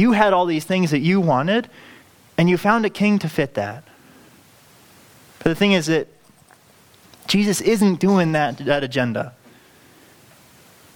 You 0.00 0.12
had 0.12 0.32
all 0.32 0.46
these 0.46 0.64
things 0.64 0.92
that 0.92 1.00
you 1.00 1.20
wanted, 1.20 1.68
and 2.38 2.48
you 2.48 2.56
found 2.56 2.86
a 2.86 2.88
king 2.88 3.18
to 3.18 3.28
fit 3.28 3.52
that. 3.52 3.84
But 5.40 5.50
the 5.50 5.54
thing 5.54 5.72
is 5.72 5.88
that 5.88 6.08
Jesus 7.26 7.60
isn't 7.60 8.00
doing 8.00 8.32
that, 8.32 8.56
that 8.64 8.82
agenda. 8.82 9.34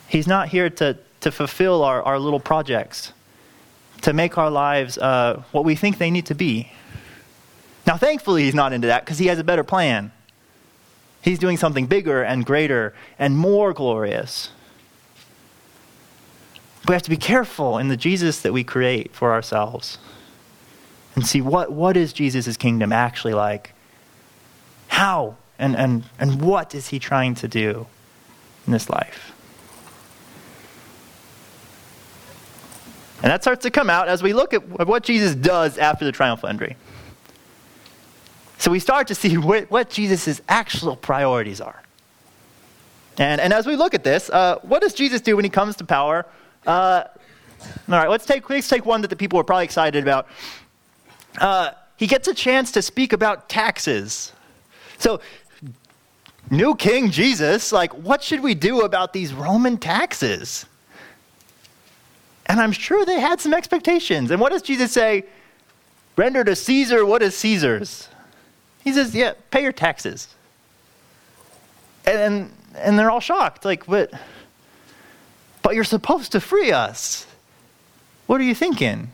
He's 0.08 0.26
not 0.26 0.48
here 0.48 0.70
to, 0.70 0.96
to 1.20 1.30
fulfill 1.30 1.84
our, 1.84 2.02
our 2.02 2.18
little 2.18 2.40
projects, 2.40 3.12
to 4.00 4.14
make 4.14 4.38
our 4.38 4.50
lives 4.50 4.96
uh, 4.96 5.42
what 5.52 5.66
we 5.66 5.74
think 5.74 5.98
they 5.98 6.10
need 6.10 6.24
to 6.24 6.34
be. 6.34 6.72
Now, 7.86 7.98
thankfully, 7.98 8.44
he's 8.44 8.54
not 8.54 8.72
into 8.72 8.86
that 8.86 9.04
because 9.04 9.18
he 9.18 9.26
has 9.26 9.38
a 9.38 9.44
better 9.44 9.64
plan. 9.64 10.12
He's 11.20 11.38
doing 11.38 11.58
something 11.58 11.84
bigger 11.88 12.22
and 12.22 12.46
greater 12.46 12.94
and 13.18 13.36
more 13.36 13.74
glorious. 13.74 14.48
We 16.86 16.92
have 16.92 17.02
to 17.02 17.10
be 17.10 17.16
careful 17.16 17.78
in 17.78 17.88
the 17.88 17.96
Jesus 17.96 18.40
that 18.40 18.52
we 18.52 18.62
create 18.62 19.14
for 19.14 19.32
ourselves 19.32 19.98
and 21.14 21.26
see 21.26 21.40
what, 21.40 21.72
what 21.72 21.96
is 21.96 22.12
Jesus' 22.12 22.56
kingdom 22.56 22.92
actually 22.92 23.34
like? 23.34 23.72
How 24.88 25.36
and, 25.58 25.76
and, 25.76 26.04
and 26.18 26.42
what 26.42 26.74
is 26.74 26.88
he 26.88 26.98
trying 26.98 27.34
to 27.36 27.48
do 27.48 27.86
in 28.66 28.72
this 28.72 28.90
life? 28.90 29.32
And 33.22 33.30
that 33.30 33.42
starts 33.42 33.62
to 33.62 33.70
come 33.70 33.88
out 33.88 34.08
as 34.08 34.22
we 34.22 34.34
look 34.34 34.52
at 34.52 34.86
what 34.86 35.02
Jesus 35.02 35.34
does 35.34 35.78
after 35.78 36.04
the 36.04 36.12
triumphal 36.12 36.48
entry. 36.50 36.76
So 38.58 38.70
we 38.70 38.78
start 38.78 39.08
to 39.08 39.14
see 39.14 39.38
what, 39.38 39.70
what 39.70 39.88
Jesus' 39.88 40.42
actual 40.48 40.96
priorities 40.96 41.60
are. 41.60 41.82
And, 43.16 43.40
and 43.40 43.52
as 43.52 43.66
we 43.66 43.76
look 43.76 43.94
at 43.94 44.04
this, 44.04 44.28
uh, 44.28 44.58
what 44.62 44.82
does 44.82 44.92
Jesus 44.92 45.20
do 45.20 45.36
when 45.36 45.44
he 45.44 45.50
comes 45.50 45.76
to 45.76 45.84
power? 45.84 46.26
Uh, 46.66 47.04
all 47.88 47.98
right, 47.98 48.08
let's 48.08 48.26
take, 48.26 48.48
let's 48.48 48.68
take 48.68 48.86
one 48.86 49.00
that 49.02 49.08
the 49.08 49.16
people 49.16 49.36
were 49.36 49.44
probably 49.44 49.64
excited 49.64 50.02
about. 50.02 50.26
Uh, 51.38 51.70
he 51.96 52.06
gets 52.06 52.28
a 52.28 52.34
chance 52.34 52.72
to 52.72 52.82
speak 52.82 53.12
about 53.12 53.48
taxes. 53.48 54.32
So, 54.98 55.20
new 56.50 56.74
King 56.74 57.10
Jesus, 57.10 57.72
like, 57.72 57.92
what 57.92 58.22
should 58.22 58.40
we 58.40 58.54
do 58.54 58.82
about 58.82 59.12
these 59.12 59.32
Roman 59.32 59.76
taxes? 59.76 60.66
And 62.46 62.60
I'm 62.60 62.72
sure 62.72 63.04
they 63.04 63.20
had 63.20 63.40
some 63.40 63.54
expectations. 63.54 64.30
And 64.30 64.40
what 64.40 64.52
does 64.52 64.62
Jesus 64.62 64.92
say? 64.92 65.24
Render 66.16 66.44
to 66.44 66.54
Caesar 66.54 67.04
what 67.04 67.22
is 67.22 67.34
Caesar's. 67.36 68.08
He 68.82 68.92
says, 68.92 69.14
yeah, 69.14 69.32
pay 69.50 69.62
your 69.62 69.72
taxes. 69.72 70.28
And, 72.04 72.52
and 72.76 72.98
they're 72.98 73.10
all 73.10 73.20
shocked. 73.20 73.64
Like, 73.64 73.86
but, 73.86 74.12
but 75.64 75.74
you're 75.74 75.82
supposed 75.82 76.32
to 76.32 76.40
free 76.40 76.70
us. 76.70 77.26
What 78.26 78.38
are 78.40 78.44
you 78.44 78.54
thinking? 78.54 79.10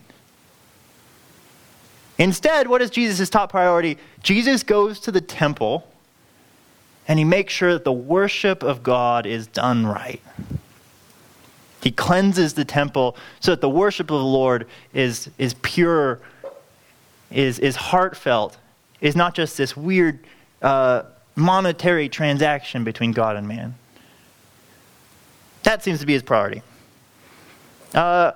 Instead, 2.19 2.67
what 2.67 2.83
is 2.83 2.91
Jesus' 2.91 3.31
top 3.31 3.53
priority? 3.53 3.97
Jesus 4.23 4.65
goes 4.65 4.99
to 5.01 5.13
the 5.13 5.21
temple 5.21 5.87
and 7.07 7.19
he 7.19 7.25
makes 7.25 7.53
sure 7.53 7.73
that 7.73 7.85
the 7.85 7.93
worship 7.93 8.63
of 8.63 8.83
God 8.83 9.27
is 9.27 9.47
done 9.47 9.87
right. 9.87 10.21
He 11.83 11.93
cleanses 11.93 12.55
the 12.55 12.65
temple 12.65 13.17
so 13.39 13.53
that 13.53 13.61
the 13.61 13.71
worship 13.71 14.11
of 14.11 14.19
the 14.19 14.25
Lord 14.25 14.67
is, 14.93 15.31
is 15.39 15.55
pure, 15.63 16.21
is, 17.31 17.59
is 17.61 17.77
heartfelt, 17.77 18.59
is 19.01 19.15
not 19.17 19.35
just 19.35 19.57
this 19.57 19.77
weird 19.77 20.19
uh, 20.61 21.05
monetary 21.37 22.09
transaction 22.09 22.83
between 22.83 23.13
God 23.13 23.37
and 23.37 23.47
man. 23.47 23.77
That 25.63 25.83
seems 25.83 26.01
to 26.01 26.07
be 26.07 26.13
his 26.13 26.23
priority. 26.23 26.63
Uh, 27.95 28.33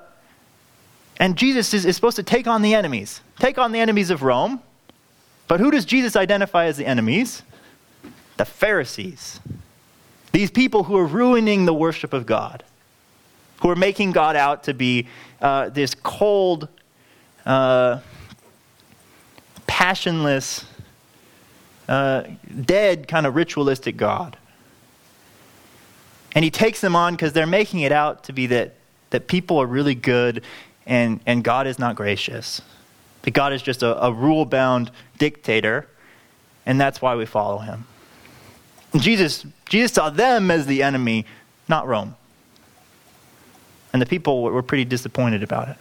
and 1.19 1.37
Jesus 1.37 1.73
is, 1.75 1.85
is 1.85 1.97
supposed 1.97 2.17
to 2.17 2.23
take 2.23 2.47
on 2.47 2.63
the 2.63 2.75
enemies, 2.75 3.21
take 3.39 3.59
on 3.59 3.73
the 3.73 3.81
enemies 3.81 4.11
of 4.11 4.23
Rome. 4.23 4.61
But 5.47 5.61
who 5.61 5.71
does 5.71 5.85
Jesus 5.85 6.17
identify 6.17 6.67
as 6.67 6.77
the 6.77 6.87
enemies? 6.87 7.43
The 8.37 8.45
Pharisees. 8.45 9.41
These 10.33 10.51
people 10.51 10.85
who 10.85 10.97
are 10.97 11.07
ruining 11.07 11.65
the 11.65 11.75
worship 11.75 12.13
of 12.13 12.27
God 12.27 12.65
who 13.65 13.71
are 13.71 13.77
making 13.77 14.13
God 14.13 14.37
out 14.37 14.65
to 14.65 14.75
be 14.75 15.09
uh, 15.41 15.71
this 15.71 15.95
cold, 15.95 16.69
uh, 17.47 18.01
passionless, 19.67 20.67
uh, 21.89 22.25
dead 22.61 23.09
kind 23.09 23.27
of 23.27 23.35
ritualistic 23.35 23.97
God. 23.97 24.37
And 26.35 26.45
he 26.45 26.51
takes 26.51 26.81
them 26.81 26.97
on 26.97 27.15
because 27.15 27.33
they're 27.33 27.47
making 27.47 27.81
it 27.81 27.93
out 27.93 28.25
to 28.25 28.33
be 28.33 28.47
that, 28.49 28.75
that 29.11 29.29
people 29.29 29.59
are 29.59 29.67
really 29.67 29.95
good 29.95 30.43
and, 30.87 31.21
and 31.27 31.43
God 31.43 31.67
is 31.67 31.79
not 31.79 31.97
gracious. 31.97 32.61
That 33.23 33.31
God 33.31 33.53
is 33.53 33.63
just 33.63 33.83
a, 33.83 34.05
a 34.05 34.13
rule 34.13 34.45
bound 34.45 34.91
dictator, 35.19 35.89
and 36.67 36.79
that's 36.79 37.01
why 37.01 37.15
we 37.15 37.25
follow 37.25 37.59
him. 37.59 37.87
Jesus, 38.97 39.47
Jesus 39.69 39.93
saw 39.93 40.11
them 40.11 40.51
as 40.51 40.67
the 40.67 40.83
enemy, 40.83 41.25
not 41.69 41.87
Rome. 41.87 42.17
And 43.93 44.03
the 44.03 44.07
people 44.07 44.43
were 44.43 44.63
pretty 44.63 44.85
disappointed 44.85 45.43
about 45.43 45.69
it. 45.69 45.77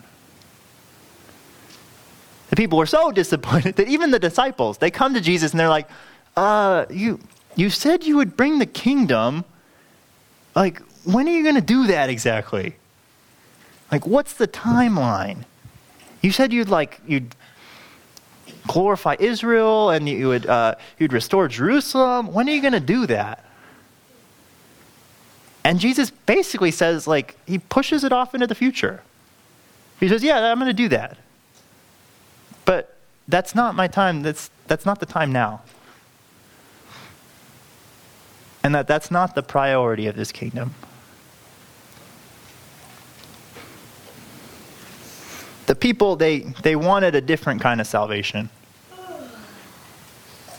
The 2.49 2.55
people 2.55 2.77
were 2.77 2.85
so 2.85 3.11
disappointed 3.21 3.75
that 3.75 3.87
even 3.87 4.11
the 4.11 4.19
disciples, 4.19 4.77
they 4.77 4.91
come 4.91 5.13
to 5.15 5.21
Jesus 5.21 5.51
and 5.51 5.59
they're 5.59 5.69
like, 5.69 5.89
uh, 6.37 6.85
you, 6.89 7.19
you 7.55 7.69
said 7.69 8.03
you 8.03 8.15
would 8.17 8.37
bring 8.37 8.59
the 8.59 8.65
kingdom. 8.65 9.43
Like, 10.55 10.81
when 11.03 11.27
are 11.27 11.31
you 11.31 11.43
going 11.43 11.55
to 11.55 11.61
do 11.61 11.87
that 11.87 12.09
exactly? 12.09 12.75
Like, 13.91 14.05
what's 14.07 14.33
the 14.33 14.47
timeline? 14.47 15.43
You 16.21 16.31
said 16.31 16.53
you'd 16.53 16.69
like, 16.69 17.01
you'd 17.07 17.35
glorify 18.67 19.15
Israel 19.19 19.89
and 19.89 20.07
you 20.07 20.29
would, 20.29 20.45
uh, 20.45 20.75
you'd 20.97 21.13
restore 21.13 21.47
Jerusalem. 21.47 22.33
When 22.33 22.47
are 22.47 22.51
you 22.51 22.61
going 22.61 22.73
to 22.73 22.79
do 22.79 23.05
that? 23.07 23.43
And 25.63 25.79
Jesus 25.79 26.11
basically 26.11 26.71
says, 26.71 27.07
like, 27.07 27.37
he 27.45 27.57
pushes 27.57 28.03
it 28.03 28.11
off 28.11 28.33
into 28.33 28.47
the 28.47 28.55
future. 28.55 29.01
He 29.99 30.09
says, 30.09 30.23
Yeah, 30.23 30.51
I'm 30.51 30.59
going 30.59 30.67
to 30.67 30.73
do 30.73 30.89
that. 30.89 31.17
But 32.65 32.97
that's 33.27 33.55
not 33.55 33.75
my 33.75 33.87
time. 33.87 34.21
That's, 34.21 34.49
that's 34.67 34.85
not 34.85 34.99
the 34.99 35.05
time 35.05 35.31
now. 35.31 35.61
And 38.63 38.73
that 38.75 38.87
that's 38.87 39.11
not 39.11 39.35
the 39.35 39.43
priority 39.43 40.07
of 40.07 40.15
this 40.15 40.31
kingdom. 40.31 40.73
The 45.65 45.75
people, 45.75 46.15
they, 46.15 46.39
they 46.61 46.75
wanted 46.75 47.15
a 47.15 47.21
different 47.21 47.61
kind 47.61 47.81
of 47.81 47.87
salvation. 47.87 48.49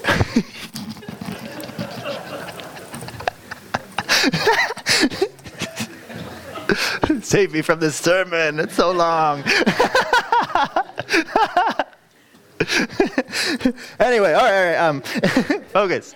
Save 7.23 7.53
me 7.53 7.63
from 7.63 7.79
this 7.81 7.97
sermon. 7.97 8.61
It's 8.61 8.75
so 8.75 8.93
long. 8.93 9.43
anyway, 13.99 14.33
all 14.33 14.43
right, 14.43 14.53
all 14.53 14.65
right 14.65 14.77
um, 14.77 15.01
focus. 15.73 16.15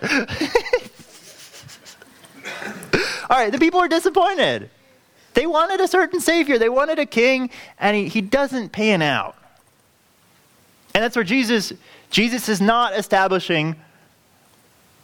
All 3.31 3.39
right, 3.39 3.53
the 3.53 3.59
people 3.59 3.81
are 3.81 3.89
disappointed. 3.89 4.71
They 5.35 5.47
wanted 5.47 5.81
a 5.81 5.89
certain 5.89 6.21
savior, 6.21 6.59
they 6.59 6.69
wanted 6.69 6.99
a 6.99 7.07
king, 7.07 7.51
and 7.79 7.97
he, 7.97 8.09
he 8.09 8.21
doesn't 8.21 8.71
pan 8.71 9.03
out. 9.03 9.37
And 10.95 11.05
that's 11.05 11.15
where 11.15 11.25
Jesus, 11.25 11.73
Jesus 12.11 12.49
is 12.49 12.61
not 12.61 12.99
establishing 12.99 13.77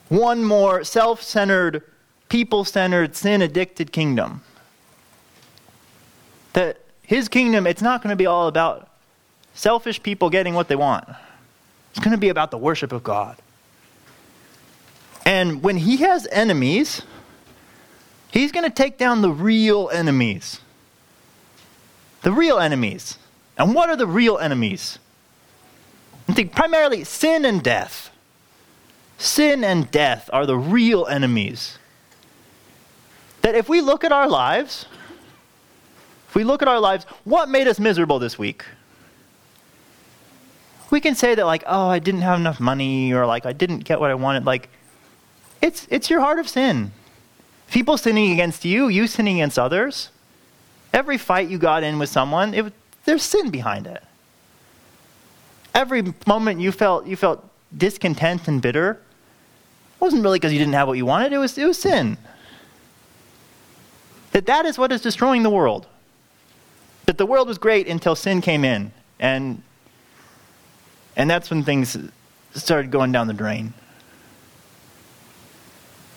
one 0.09 0.43
more 0.43 0.85
self 0.85 1.23
centered, 1.23 1.83
people 2.29 2.65
centered, 2.65 3.15
sin 3.15 3.43
addicted 3.43 3.93
kingdom. 3.93 4.43
That 6.55 6.79
his 7.03 7.29
kingdom, 7.29 7.67
it's 7.67 7.83
not 7.83 8.03
going 8.03 8.11
to 8.11 8.17
be 8.17 8.27
all 8.27 8.49
about 8.49 8.89
selfish 9.55 10.03
people 10.03 10.31
getting 10.31 10.55
what 10.55 10.69
they 10.69 10.77
want. 10.77 11.09
It's 11.91 12.01
going 12.01 12.13
to 12.13 12.19
be 12.19 12.29
about 12.29 12.51
the 12.51 12.59
worship 12.59 12.93
of 12.93 13.05
God. 13.05 13.37
And 15.25 15.63
when 15.63 15.77
he 15.77 15.99
has 15.99 16.27
enemies, 16.33 17.03
he's 18.35 18.53
going 18.53 18.64
to 18.64 18.75
take 18.75 18.99
down 18.99 19.23
the 19.23 19.31
real 19.31 19.88
enemies. 19.92 20.61
The 22.23 22.33
real 22.33 22.59
enemies. 22.59 23.16
And 23.57 23.75
what 23.75 23.88
are 23.88 23.97
the 23.97 24.09
real 24.09 24.38
enemies? 24.38 24.99
I 26.29 26.33
think 26.33 26.53
primarily 26.53 27.05
sin 27.05 27.44
and 27.44 27.62
death. 27.62 28.11
Sin 29.18 29.62
and 29.62 29.88
death 29.90 30.29
are 30.33 30.47
the 30.47 30.57
real 30.57 31.07
enemies. 31.07 31.79
That 33.42 33.55
if 33.55 33.68
we 33.68 33.81
look 33.81 34.03
at 34.03 34.11
our 34.11 34.29
lives, 34.29 34.87
if 36.29 36.35
we 36.35 36.42
look 36.42 36.61
at 36.61 36.68
our 36.68 36.81
lives, 36.81 37.05
what 37.23 37.49
made 37.49 37.68
us 37.68 37.79
miserable 37.79 38.18
this 38.18 38.37
week? 38.37 38.64
We 40.90 41.01
can 41.01 41.14
say 41.14 41.37
that, 41.37 41.47
like, 41.47 41.62
oh, 41.66 41.88
I 41.88 42.01
didn't 42.01 42.23
have 42.23 42.40
enough 42.40 42.59
money, 42.59 43.12
or 43.12 43.27
like, 43.27 43.47
I 43.47 43.53
didn't 43.53 43.81
get 43.81 44.01
what 44.01 44.11
I 44.11 44.14
wanted. 44.14 44.44
Like, 44.44 44.68
it's, 45.62 45.87
it's 45.90 46.11
your 46.11 46.20
heart 46.20 46.40
of 46.40 46.49
sin. 46.49 46.90
People 47.70 47.96
sinning 47.96 48.33
against 48.33 48.64
you, 48.64 48.88
you 48.88 49.07
sinning 49.07 49.37
against 49.37 49.59
others. 49.59 50.11
Every 50.92 51.18
fight 51.18 51.48
you 51.48 51.59
got 51.59 51.83
in 51.83 51.98
with 51.98 52.09
someone, 52.09 52.55
it, 52.55 52.72
there's 53.05 53.22
sin 53.22 53.50
behind 53.50 53.87
it. 53.87 54.03
Every 55.74 56.14
moment 56.27 56.61
you 56.61 56.70
felt, 56.70 57.07
you 57.07 57.16
felt 57.16 57.44
discontent 57.77 58.46
and 58.46 58.62
bitter 58.62 59.00
wasn't 60.05 60.22
really 60.22 60.38
because 60.38 60.53
you 60.53 60.59
didn't 60.59 60.74
have 60.74 60.87
what 60.87 60.98
you 60.98 61.07
wanted, 61.07 61.33
it 61.33 61.38
was, 61.38 61.57
it 61.57 61.64
was 61.64 61.79
sin. 61.79 62.18
That 64.33 64.46
that 64.46 64.66
is 64.66 64.77
what 64.77 64.92
is 64.92 65.00
destroying 65.00 65.42
the 65.42 65.50
world. 65.50 65.87
That 67.07 67.18
the 67.18 67.27
world 67.27 67.48
was 67.48 67.57
great 67.57 67.88
until 67.88 68.14
sin 68.14 68.40
came 68.40 68.64
in. 68.64 68.92
And, 69.18 69.62
and 71.16 71.31
that's 71.31 71.48
when 71.48 71.62
things 71.62 71.96
started 72.55 72.90
going 72.90 73.12
down 73.12 73.29
the 73.29 73.33
drain. 73.35 73.72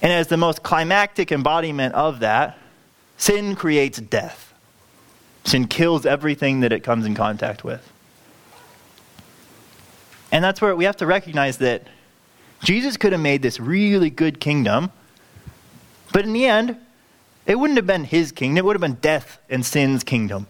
And 0.02 0.12
as 0.12 0.28
the 0.28 0.38
most 0.38 0.64
climactic 0.64 1.32
embodiment 1.32 1.96
of 1.96 2.20
that, 2.20 2.58
sin 3.18 3.56
creates 3.56 4.00
death. 4.00 4.54
Sin 5.44 5.68
kills 5.68 6.06
everything 6.06 6.60
that 6.60 6.72
it 6.72 6.84
comes 6.84 7.06
in 7.06 7.16
contact 7.16 7.64
with. 7.64 7.92
And 10.32 10.44
that's 10.44 10.62
where 10.62 10.76
we 10.76 10.86
have 10.86 10.98
to 10.98 11.06
recognize 11.06 11.58
that 11.60 11.88
Jesus 12.64 12.98
could 12.98 13.12
have 13.12 13.22
made 13.22 13.42
this 13.42 13.60
really 13.60 14.10
good 14.10 14.40
kingdom, 14.40 14.92
but 16.12 16.26
in 16.26 16.34
the 16.34 16.46
end, 16.46 16.78
it 17.46 17.58
wouldn't 17.58 17.78
have 17.78 17.88
been 17.88 18.04
his 18.04 18.32
kingdom. 18.32 18.58
It 18.58 18.66
would 18.66 18.76
have 18.76 18.82
been 18.82 18.96
death 18.96 19.40
and 19.50 19.66
sin's 19.66 20.04
kingdom. 20.04 20.48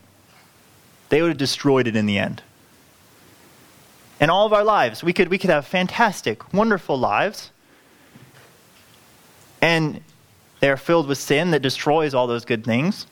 They 1.10 1.22
would 1.22 1.30
have 1.30 1.38
destroyed 1.38 1.88
it 1.88 1.96
in 1.96 2.06
the 2.06 2.18
end. 2.18 2.42
In 4.20 4.30
all 4.30 4.46
of 4.46 4.54
our 4.54 4.64
lives, 4.64 5.04
we 5.04 5.14
could, 5.14 5.28
we 5.28 5.38
could 5.38 5.52
have 5.52 5.68
fantastic, 5.68 6.54
wonderful 6.54 6.98
lives, 6.98 7.52
and 9.62 10.02
they're 10.60 10.78
filled 10.78 11.08
with 11.08 11.18
sin 11.18 11.52
that 11.52 11.62
destroys 11.62 12.14
all 12.14 12.28
those 12.28 12.46
good 12.46 12.64
things. 12.64 13.06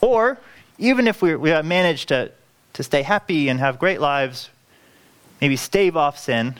Or 0.00 0.38
even 0.78 1.08
if 1.08 1.22
we, 1.22 1.34
we 1.34 1.50
have 1.50 1.64
managed 1.64 2.08
to, 2.08 2.30
to 2.74 2.82
stay 2.82 3.02
happy 3.02 3.48
and 3.48 3.58
have 3.58 3.78
great 3.78 4.00
lives, 4.00 4.50
maybe 5.40 5.56
stave 5.56 5.96
off 5.96 6.18
sin, 6.18 6.54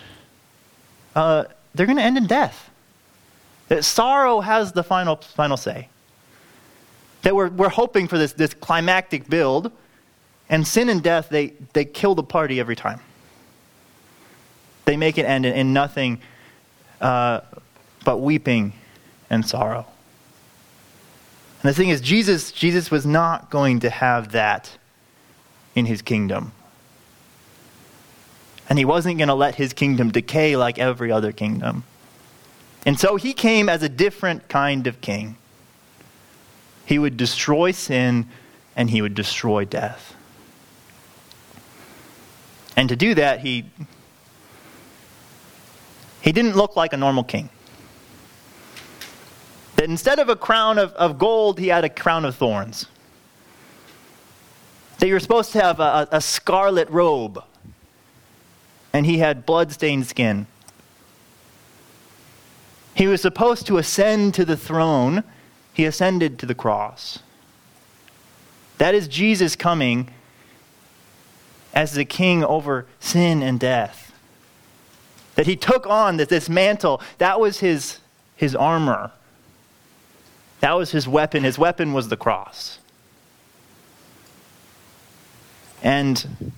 uh, 1.14 1.44
they're 1.74 1.86
going 1.86 1.98
to 1.98 2.02
end 2.02 2.16
in 2.16 2.26
death. 2.26 2.70
That 3.68 3.84
sorrow 3.84 4.40
has 4.40 4.72
the 4.72 4.82
final, 4.82 5.16
final 5.16 5.56
say. 5.56 5.88
That 7.22 7.34
we're, 7.34 7.48
we're 7.48 7.68
hoping 7.68 8.08
for 8.08 8.16
this, 8.16 8.32
this 8.32 8.54
climactic 8.54 9.28
build, 9.28 9.72
and 10.48 10.66
sin 10.66 10.88
and 10.88 11.02
death, 11.02 11.28
they, 11.28 11.54
they 11.72 11.84
kill 11.84 12.14
the 12.14 12.22
party 12.22 12.60
every 12.60 12.76
time. 12.76 13.00
They 14.84 14.96
make 14.96 15.18
it 15.18 15.26
end 15.26 15.44
in, 15.44 15.52
in 15.54 15.72
nothing 15.72 16.20
uh, 17.00 17.40
but 18.04 18.18
weeping 18.18 18.72
and 19.28 19.46
sorrow. 19.46 19.86
And 21.62 21.70
the 21.70 21.74
thing 21.74 21.88
is, 21.88 22.00
Jesus, 22.00 22.52
Jesus 22.52 22.90
was 22.90 23.04
not 23.04 23.50
going 23.50 23.80
to 23.80 23.90
have 23.90 24.32
that 24.32 24.70
in 25.74 25.86
his 25.86 26.02
kingdom. 26.02 26.52
And 28.68 28.78
he 28.78 28.84
wasn't 28.84 29.18
going 29.18 29.28
to 29.28 29.34
let 29.34 29.56
his 29.56 29.72
kingdom 29.72 30.10
decay 30.10 30.56
like 30.56 30.78
every 30.78 31.10
other 31.10 31.32
kingdom. 31.32 31.84
And 32.84 32.98
so 32.98 33.16
he 33.16 33.32
came 33.32 33.68
as 33.68 33.82
a 33.82 33.88
different 33.88 34.48
kind 34.48 34.86
of 34.86 35.00
king. 35.00 35.36
He 36.84 36.98
would 36.98 37.16
destroy 37.16 37.72
sin 37.72 38.28
and 38.76 38.90
he 38.90 39.02
would 39.02 39.14
destroy 39.14 39.64
death. 39.64 40.14
And 42.76 42.88
to 42.90 42.96
do 42.96 43.14
that, 43.14 43.40
he, 43.40 43.64
he 46.20 46.30
didn't 46.30 46.56
look 46.56 46.76
like 46.76 46.92
a 46.92 46.96
normal 46.96 47.24
king. 47.24 47.48
That 49.76 49.84
instead 49.84 50.18
of 50.18 50.28
a 50.28 50.36
crown 50.36 50.78
of, 50.78 50.92
of 50.92 51.18
gold, 51.18 51.58
he 51.58 51.68
had 51.68 51.84
a 51.84 51.88
crown 51.88 52.24
of 52.24 52.34
thorns. 52.34 52.86
That 54.98 55.08
you're 55.08 55.20
supposed 55.20 55.52
to 55.52 55.60
have 55.60 55.80
a, 55.80 56.08
a 56.10 56.20
scarlet 56.20 56.88
robe, 56.88 57.42
and 58.92 59.04
he 59.04 59.18
had 59.18 59.44
blood-stained 59.44 60.06
skin. 60.06 60.46
He 62.94 63.06
was 63.06 63.20
supposed 63.20 63.66
to 63.66 63.76
ascend 63.76 64.32
to 64.34 64.46
the 64.46 64.56
throne. 64.56 65.22
He 65.74 65.84
ascended 65.84 66.38
to 66.38 66.46
the 66.46 66.54
cross. 66.54 67.18
That 68.78 68.94
is 68.94 69.06
Jesus 69.08 69.54
coming 69.54 70.10
as 71.74 71.92
the 71.92 72.06
king 72.06 72.42
over 72.42 72.86
sin 72.98 73.42
and 73.42 73.60
death. 73.60 74.14
That 75.34 75.46
he 75.46 75.56
took 75.56 75.86
on 75.86 76.16
this, 76.16 76.28
this 76.28 76.48
mantle, 76.48 77.02
that 77.18 77.38
was 77.38 77.60
his, 77.60 77.98
his 78.34 78.56
armor. 78.56 79.12
That 80.60 80.72
was 80.72 80.90
his 80.90 81.06
weapon. 81.06 81.44
His 81.44 81.58
weapon 81.58 81.92
was 81.92 82.08
the 82.08 82.16
cross. 82.16 82.78
And 85.82 86.54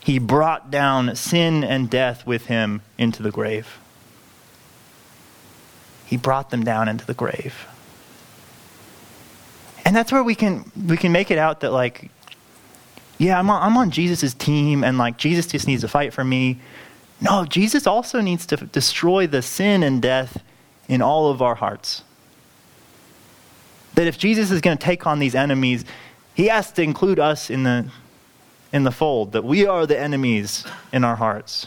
he 0.00 0.18
brought 0.18 0.70
down 0.70 1.14
sin 1.16 1.62
and 1.62 1.90
death 1.90 2.26
with 2.26 2.46
him 2.46 2.82
into 2.96 3.22
the 3.22 3.30
grave. 3.30 3.78
He 6.06 6.16
brought 6.16 6.50
them 6.50 6.64
down 6.64 6.88
into 6.88 7.04
the 7.04 7.14
grave. 7.14 7.66
And 9.84 9.94
that's 9.94 10.10
where 10.10 10.22
we 10.22 10.34
can 10.34 10.70
we 10.86 10.96
can 10.96 11.12
make 11.12 11.30
it 11.30 11.38
out 11.38 11.60
that 11.60 11.72
like 11.72 12.10
yeah, 13.18 13.38
I'm 13.38 13.50
on, 13.50 13.62
I'm 13.62 13.76
on 13.76 13.90
Jesus' 13.90 14.32
team 14.32 14.84
and 14.84 14.96
like 14.96 15.18
Jesus 15.18 15.46
just 15.46 15.66
needs 15.66 15.82
to 15.82 15.88
fight 15.88 16.14
for 16.14 16.24
me. 16.24 16.58
No, 17.20 17.44
Jesus 17.44 17.86
also 17.86 18.20
needs 18.20 18.46
to 18.46 18.56
destroy 18.56 19.26
the 19.26 19.42
sin 19.42 19.82
and 19.82 20.00
death 20.00 20.42
in 20.88 21.02
all 21.02 21.30
of 21.30 21.42
our 21.42 21.56
hearts. 21.56 22.04
That 23.98 24.06
if 24.06 24.16
Jesus 24.16 24.52
is 24.52 24.60
going 24.60 24.78
to 24.78 24.84
take 24.84 25.08
on 25.08 25.18
these 25.18 25.34
enemies, 25.34 25.84
he 26.32 26.46
has 26.46 26.70
to 26.74 26.82
include 26.82 27.18
us 27.18 27.50
in 27.50 27.64
the, 27.64 27.90
in 28.72 28.84
the 28.84 28.92
fold, 28.92 29.32
that 29.32 29.42
we 29.42 29.66
are 29.66 29.86
the 29.86 29.98
enemies 29.98 30.64
in 30.92 31.02
our 31.02 31.16
hearts. 31.16 31.66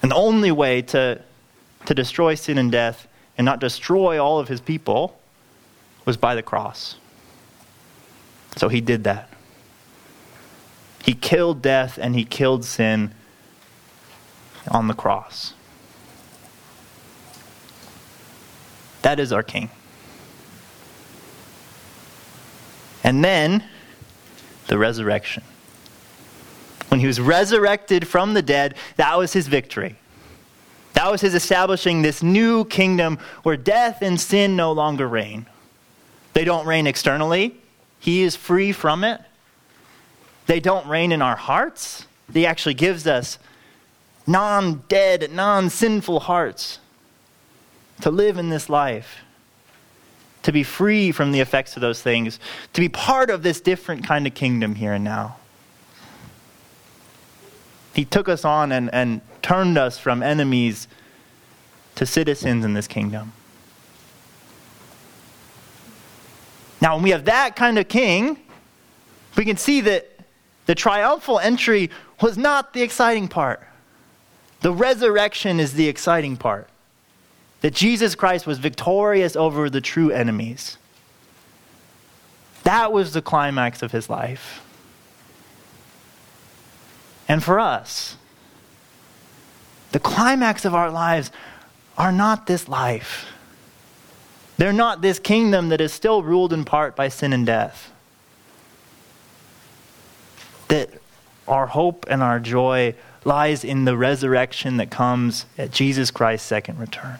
And 0.00 0.10
the 0.10 0.14
only 0.14 0.50
way 0.50 0.80
to, 0.80 1.20
to 1.84 1.94
destroy 1.94 2.36
sin 2.36 2.56
and 2.56 2.72
death 2.72 3.06
and 3.36 3.44
not 3.44 3.60
destroy 3.60 4.18
all 4.18 4.38
of 4.38 4.48
his 4.48 4.62
people 4.62 5.20
was 6.06 6.16
by 6.16 6.34
the 6.34 6.42
cross. 6.42 6.96
So 8.56 8.70
he 8.70 8.80
did 8.80 9.04
that. 9.04 9.28
He 11.04 11.12
killed 11.12 11.60
death 11.60 11.98
and 12.00 12.14
he 12.14 12.24
killed 12.24 12.64
sin 12.64 13.12
on 14.70 14.88
the 14.88 14.94
cross. 14.94 15.52
That 19.02 19.20
is 19.20 19.34
our 19.34 19.42
King. 19.42 19.68
And 23.02 23.24
then 23.24 23.64
the 24.66 24.78
resurrection. 24.78 25.42
When 26.88 27.00
he 27.00 27.06
was 27.06 27.20
resurrected 27.20 28.06
from 28.06 28.34
the 28.34 28.42
dead, 28.42 28.74
that 28.96 29.16
was 29.16 29.32
his 29.32 29.46
victory. 29.46 29.96
That 30.94 31.10
was 31.10 31.20
his 31.20 31.34
establishing 31.34 32.02
this 32.02 32.22
new 32.22 32.64
kingdom 32.64 33.18
where 33.42 33.56
death 33.56 34.02
and 34.02 34.20
sin 34.20 34.56
no 34.56 34.72
longer 34.72 35.08
reign. 35.08 35.46
They 36.32 36.44
don't 36.44 36.66
reign 36.66 36.86
externally, 36.86 37.56
he 37.98 38.22
is 38.22 38.34
free 38.34 38.72
from 38.72 39.04
it. 39.04 39.20
They 40.46 40.58
don't 40.58 40.86
reign 40.88 41.12
in 41.12 41.22
our 41.22 41.36
hearts. 41.36 42.06
He 42.32 42.46
actually 42.46 42.74
gives 42.74 43.06
us 43.06 43.38
non 44.26 44.82
dead, 44.88 45.30
non 45.32 45.70
sinful 45.70 46.20
hearts 46.20 46.78
to 48.00 48.10
live 48.10 48.38
in 48.38 48.48
this 48.48 48.68
life 48.68 49.18
to 50.42 50.52
be 50.52 50.62
free 50.62 51.12
from 51.12 51.32
the 51.32 51.40
effects 51.40 51.76
of 51.76 51.82
those 51.82 52.00
things, 52.00 52.40
to 52.72 52.80
be 52.80 52.88
part 52.88 53.30
of 53.30 53.42
this 53.42 53.60
different 53.60 54.06
kind 54.06 54.26
of 54.26 54.34
kingdom 54.34 54.74
here 54.74 54.92
and 54.92 55.04
now. 55.04 55.36
He 57.94 58.04
took 58.04 58.28
us 58.28 58.44
on 58.44 58.72
and, 58.72 58.92
and 58.92 59.20
turned 59.42 59.76
us 59.76 59.98
from 59.98 60.22
enemies 60.22 60.88
to 61.96 62.06
citizens 62.06 62.64
in 62.64 62.72
this 62.72 62.86
kingdom. 62.86 63.32
Now, 66.80 66.94
when 66.94 67.02
we 67.02 67.10
have 67.10 67.26
that 67.26 67.56
kind 67.56 67.78
of 67.78 67.88
king, 67.88 68.38
we 69.36 69.44
can 69.44 69.56
see 69.56 69.82
that 69.82 70.08
the 70.66 70.74
triumphal 70.74 71.38
entry 71.38 71.90
was 72.22 72.38
not 72.38 72.72
the 72.72 72.82
exciting 72.82 73.28
part. 73.28 73.62
The 74.60 74.72
resurrection 74.72 75.60
is 75.60 75.74
the 75.74 75.88
exciting 75.88 76.36
part. 76.36 76.68
That 77.60 77.74
Jesus 77.74 78.14
Christ 78.14 78.46
was 78.46 78.58
victorious 78.58 79.36
over 79.36 79.68
the 79.68 79.80
true 79.80 80.10
enemies. 80.10 80.78
That 82.62 82.92
was 82.92 83.12
the 83.12 83.22
climax 83.22 83.82
of 83.82 83.92
his 83.92 84.08
life. 84.08 84.64
And 87.28 87.44
for 87.44 87.60
us, 87.60 88.16
the 89.92 90.00
climax 90.00 90.64
of 90.64 90.74
our 90.74 90.90
lives 90.90 91.30
are 91.98 92.12
not 92.12 92.46
this 92.46 92.68
life. 92.68 93.26
They're 94.56 94.72
not 94.72 95.00
this 95.00 95.18
kingdom 95.18 95.70
that 95.70 95.80
is 95.80 95.92
still 95.92 96.22
ruled 96.22 96.52
in 96.52 96.64
part 96.64 96.94
by 96.96 97.08
sin 97.08 97.32
and 97.32 97.46
death. 97.46 97.92
That 100.68 100.90
our 101.48 101.66
hope 101.66 102.06
and 102.08 102.22
our 102.22 102.40
joy 102.40 102.94
lies 103.24 103.64
in 103.64 103.84
the 103.84 103.96
resurrection 103.96 104.76
that 104.76 104.90
comes 104.90 105.46
at 105.58 105.70
Jesus 105.70 106.10
Christ's 106.10 106.46
second 106.46 106.78
return. 106.78 107.18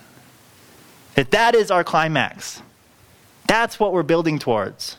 That 1.14 1.30
that 1.32 1.54
is 1.54 1.70
our 1.70 1.84
climax. 1.84 2.62
That's 3.46 3.80
what 3.80 3.92
we're 3.92 4.02
building 4.02 4.38
towards. 4.38 4.96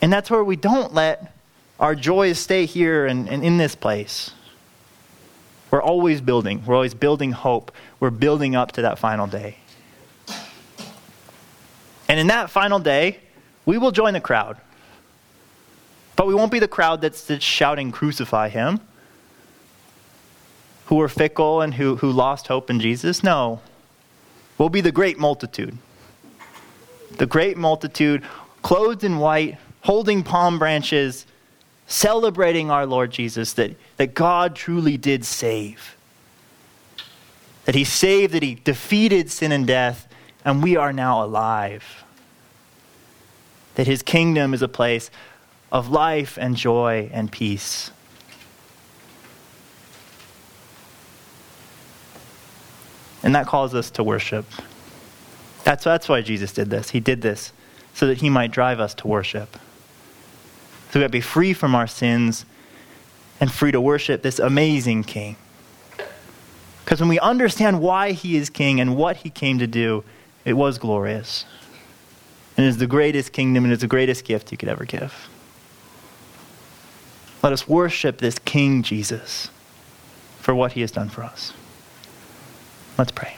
And 0.00 0.12
that's 0.12 0.30
where 0.30 0.44
we 0.44 0.56
don't 0.56 0.92
let 0.92 1.34
our 1.80 1.94
joys 1.94 2.38
stay 2.38 2.66
here 2.66 3.06
and, 3.06 3.28
and 3.28 3.44
in 3.44 3.56
this 3.56 3.74
place. 3.74 4.32
We're 5.70 5.82
always 5.82 6.20
building. 6.20 6.62
We're 6.66 6.74
always 6.74 6.92
building 6.92 7.32
hope. 7.32 7.72
We're 7.98 8.10
building 8.10 8.54
up 8.54 8.72
to 8.72 8.82
that 8.82 8.98
final 8.98 9.26
day. 9.26 9.56
And 12.08 12.20
in 12.20 12.26
that 12.26 12.50
final 12.50 12.78
day, 12.78 13.20
we 13.64 13.78
will 13.78 13.90
join 13.90 14.12
the 14.12 14.20
crowd. 14.20 14.58
But 16.14 16.26
we 16.26 16.34
won't 16.34 16.52
be 16.52 16.58
the 16.58 16.68
crowd 16.68 17.00
that's, 17.00 17.24
that's 17.24 17.44
shouting, 17.44 17.90
Crucify 17.90 18.50
him, 18.50 18.80
who 20.86 20.96
were 20.96 21.08
fickle 21.08 21.62
and 21.62 21.74
who, 21.74 21.96
who 21.96 22.12
lost 22.12 22.48
hope 22.48 22.68
in 22.68 22.80
Jesus. 22.80 23.22
No. 23.24 23.60
We'll 24.58 24.68
be 24.68 24.80
the 24.80 24.92
great 24.92 25.18
multitude. 25.18 25.76
The 27.18 27.26
great 27.26 27.56
multitude, 27.56 28.22
clothed 28.62 29.04
in 29.04 29.18
white, 29.18 29.58
holding 29.82 30.22
palm 30.22 30.58
branches, 30.58 31.26
celebrating 31.86 32.70
our 32.70 32.86
Lord 32.86 33.10
Jesus, 33.10 33.52
that, 33.54 33.76
that 33.96 34.14
God 34.14 34.54
truly 34.54 34.96
did 34.96 35.24
save. 35.24 35.96
That 37.64 37.74
he 37.74 37.84
saved, 37.84 38.32
that 38.34 38.42
he 38.42 38.54
defeated 38.54 39.30
sin 39.30 39.52
and 39.52 39.66
death, 39.66 40.08
and 40.44 40.62
we 40.62 40.76
are 40.76 40.92
now 40.92 41.22
alive. 41.22 42.04
That 43.74 43.86
his 43.86 44.02
kingdom 44.02 44.54
is 44.54 44.62
a 44.62 44.68
place 44.68 45.10
of 45.70 45.88
life 45.88 46.38
and 46.40 46.56
joy 46.56 47.10
and 47.12 47.30
peace. 47.30 47.90
And 53.22 53.34
that 53.34 53.46
calls 53.46 53.74
us 53.74 53.90
to 53.92 54.02
worship. 54.04 54.46
That's, 55.64 55.84
that's 55.84 56.08
why 56.08 56.22
Jesus 56.22 56.52
did 56.52 56.70
this. 56.70 56.90
He 56.90 57.00
did 57.00 57.22
this 57.22 57.52
so 57.94 58.06
that 58.06 58.18
he 58.18 58.30
might 58.30 58.50
drive 58.50 58.80
us 58.80 58.94
to 58.94 59.06
worship 59.06 59.56
so 60.92 60.98
we 60.98 61.04
might 61.04 61.10
be 61.10 61.22
free 61.22 61.54
from 61.54 61.74
our 61.74 61.86
sins 61.86 62.44
and 63.40 63.50
free 63.50 63.72
to 63.72 63.80
worship 63.80 64.20
this 64.20 64.38
amazing 64.38 65.04
King. 65.04 65.36
Because 66.84 67.00
when 67.00 67.08
we 67.08 67.18
understand 67.18 67.80
why 67.80 68.12
he 68.12 68.36
is 68.36 68.50
King 68.50 68.78
and 68.78 68.94
what 68.94 69.16
he 69.16 69.30
came 69.30 69.58
to 69.58 69.66
do, 69.66 70.04
it 70.44 70.52
was 70.52 70.76
glorious. 70.76 71.46
And 72.58 72.66
it 72.66 72.68
is 72.68 72.76
the 72.76 72.86
greatest 72.86 73.32
kingdom 73.32 73.64
and 73.64 73.72
it's 73.72 73.80
the 73.80 73.86
greatest 73.86 74.26
gift 74.26 74.52
you 74.52 74.58
could 74.58 74.68
ever 74.68 74.84
give. 74.84 75.30
Let 77.42 77.54
us 77.54 77.66
worship 77.66 78.18
this 78.18 78.38
King 78.38 78.82
Jesus 78.82 79.48
for 80.40 80.54
what 80.54 80.72
he 80.72 80.82
has 80.82 80.90
done 80.90 81.08
for 81.08 81.22
us. 81.22 81.54
Let's 82.98 83.12
pray. 83.12 83.36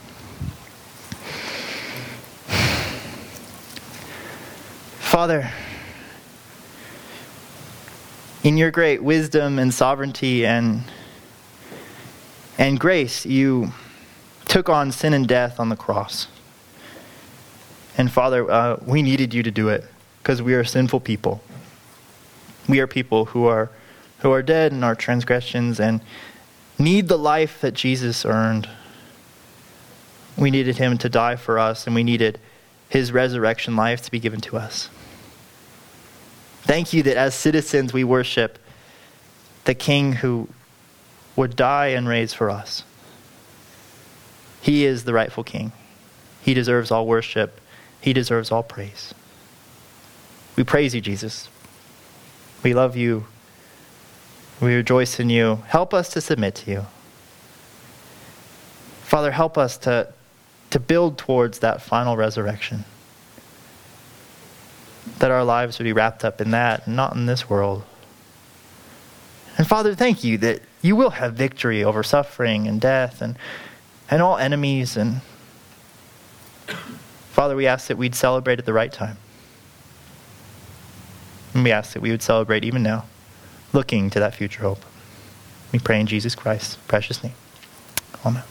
Father, 4.99 5.51
in 8.43 8.57
your 8.57 8.71
great 8.71 9.03
wisdom 9.03 9.59
and 9.59 9.73
sovereignty 9.73 10.45
and, 10.45 10.83
and 12.59 12.81
grace, 12.81 13.25
you 13.25 13.73
took 14.47 14.69
on 14.69 14.91
sin 14.91 15.15
and 15.15 15.27
death 15.29 15.61
on 15.61 15.69
the 15.69 15.77
cross. 15.77 16.27
And 17.97 18.11
Father, 18.11 18.51
uh, 18.51 18.79
we 18.85 19.03
needed 19.03 19.33
you 19.33 19.43
to 19.45 19.51
do 19.53 19.69
it 19.69 19.85
because 20.19 20.43
we 20.43 20.55
are 20.55 20.65
sinful 20.65 21.01
people. 21.01 21.41
We 22.69 22.81
are 22.81 22.87
people 22.87 23.27
who 23.27 23.47
are, 23.47 23.71
who 24.19 24.33
are 24.33 24.43
dead 24.43 24.73
in 24.73 24.83
our 24.83 24.97
transgressions 24.97 25.79
and 25.79 26.01
need 26.77 27.09
the 27.09 27.19
life 27.19 27.61
that 27.61 27.75
Jesus 27.75 28.25
earned. 28.25 28.69
We 30.37 30.51
needed 30.51 30.77
him 30.77 30.99
to 30.99 31.09
die 31.09 31.37
for 31.37 31.59
us, 31.59 31.87
and 31.87 31.95
we 31.95 32.03
needed 32.03 32.41
his 32.89 33.13
resurrection 33.13 33.77
life 33.77 34.03
to 34.03 34.11
be 34.11 34.19
given 34.19 34.41
to 34.43 34.57
us. 34.57 34.89
Thank 36.63 36.93
you 36.93 37.03
that 37.05 37.17
as 37.17 37.35
citizens 37.35 37.93
we 37.93 38.05
worship 38.05 38.59
the 39.65 39.75
King 39.75 40.13
who 40.13 40.49
would 41.37 41.57
die 41.57 41.89
and 41.89 42.09
raise 42.09 42.33
for 42.33 42.51
us. 42.51 42.85
He 44.61 44.85
is 44.85 45.05
the 45.05 45.13
rightful 45.13 45.45
King. 45.45 45.73
He 46.43 46.55
deserves 46.55 46.91
all 46.91 47.07
worship, 47.07 47.61
He 48.01 48.13
deserves 48.13 48.51
all 48.51 48.63
praise. 48.63 49.15
We 50.57 50.65
praise 50.65 50.95
you, 50.95 51.01
Jesus. 51.01 51.49
We 52.63 52.73
love 52.75 52.97
you. 52.97 53.27
We 54.61 54.75
rejoice 54.75 55.19
in 55.19 55.29
you. 55.31 55.57
Help 55.67 55.93
us 55.93 56.09
to 56.11 56.21
submit 56.21 56.55
to 56.57 56.71
you. 56.71 56.87
Father, 59.03 59.33
help 59.33 59.59
us 59.59 59.77
to, 59.79 60.14
to 60.75 60.81
build 60.81 61.17
towards 61.17 61.61
that 61.61 61.81
final 61.81 62.17
resurrection 62.17 62.85
that 65.21 65.31
our 65.31 65.45
lives 65.45 65.79
would 65.79 65.85
be 65.85 65.93
wrapped 65.93 66.25
up 66.25 66.41
in 66.41 66.51
that 66.51 66.89
not 66.89 67.15
in 67.15 67.27
this 67.27 67.49
world. 67.49 67.85
And 69.57 69.69
Father, 69.69 69.95
thank 69.95 70.25
you 70.25 70.37
that 70.39 70.63
you 70.83 70.97
will 70.97 71.11
have 71.11 71.35
victory 71.35 71.85
over 71.85 72.03
suffering 72.03 72.67
and 72.67 72.81
death 72.81 73.23
and, 73.23 73.39
and 74.11 74.21
all 74.21 74.37
enemies. 74.37 74.97
And 74.97 75.21
Father, 77.31 77.55
we 77.55 77.69
ask 77.69 77.87
that 77.87 77.97
we'd 77.97 78.17
celebrate 78.17 78.59
at 78.59 78.67
the 78.67 78.73
right 78.73 78.93
time. 78.93 79.19
And 81.55 81.63
we 81.63 81.71
ask 81.71 81.93
that 81.93 82.03
we 82.03 82.11
would 82.11 82.21
celebrate 82.21 82.65
even 82.65 82.83
now, 82.83 83.05
looking 83.73 84.11
to 84.11 84.19
that 84.19 84.35
future 84.35 84.63
hope. 84.63 84.85
We 85.73 85.79
pray 85.79 86.01
in 86.01 86.09
Jesus 86.09 86.35
Christ's 86.35 86.75
precious 86.89 87.23
name. 87.23 87.35
Amen. 88.27 88.43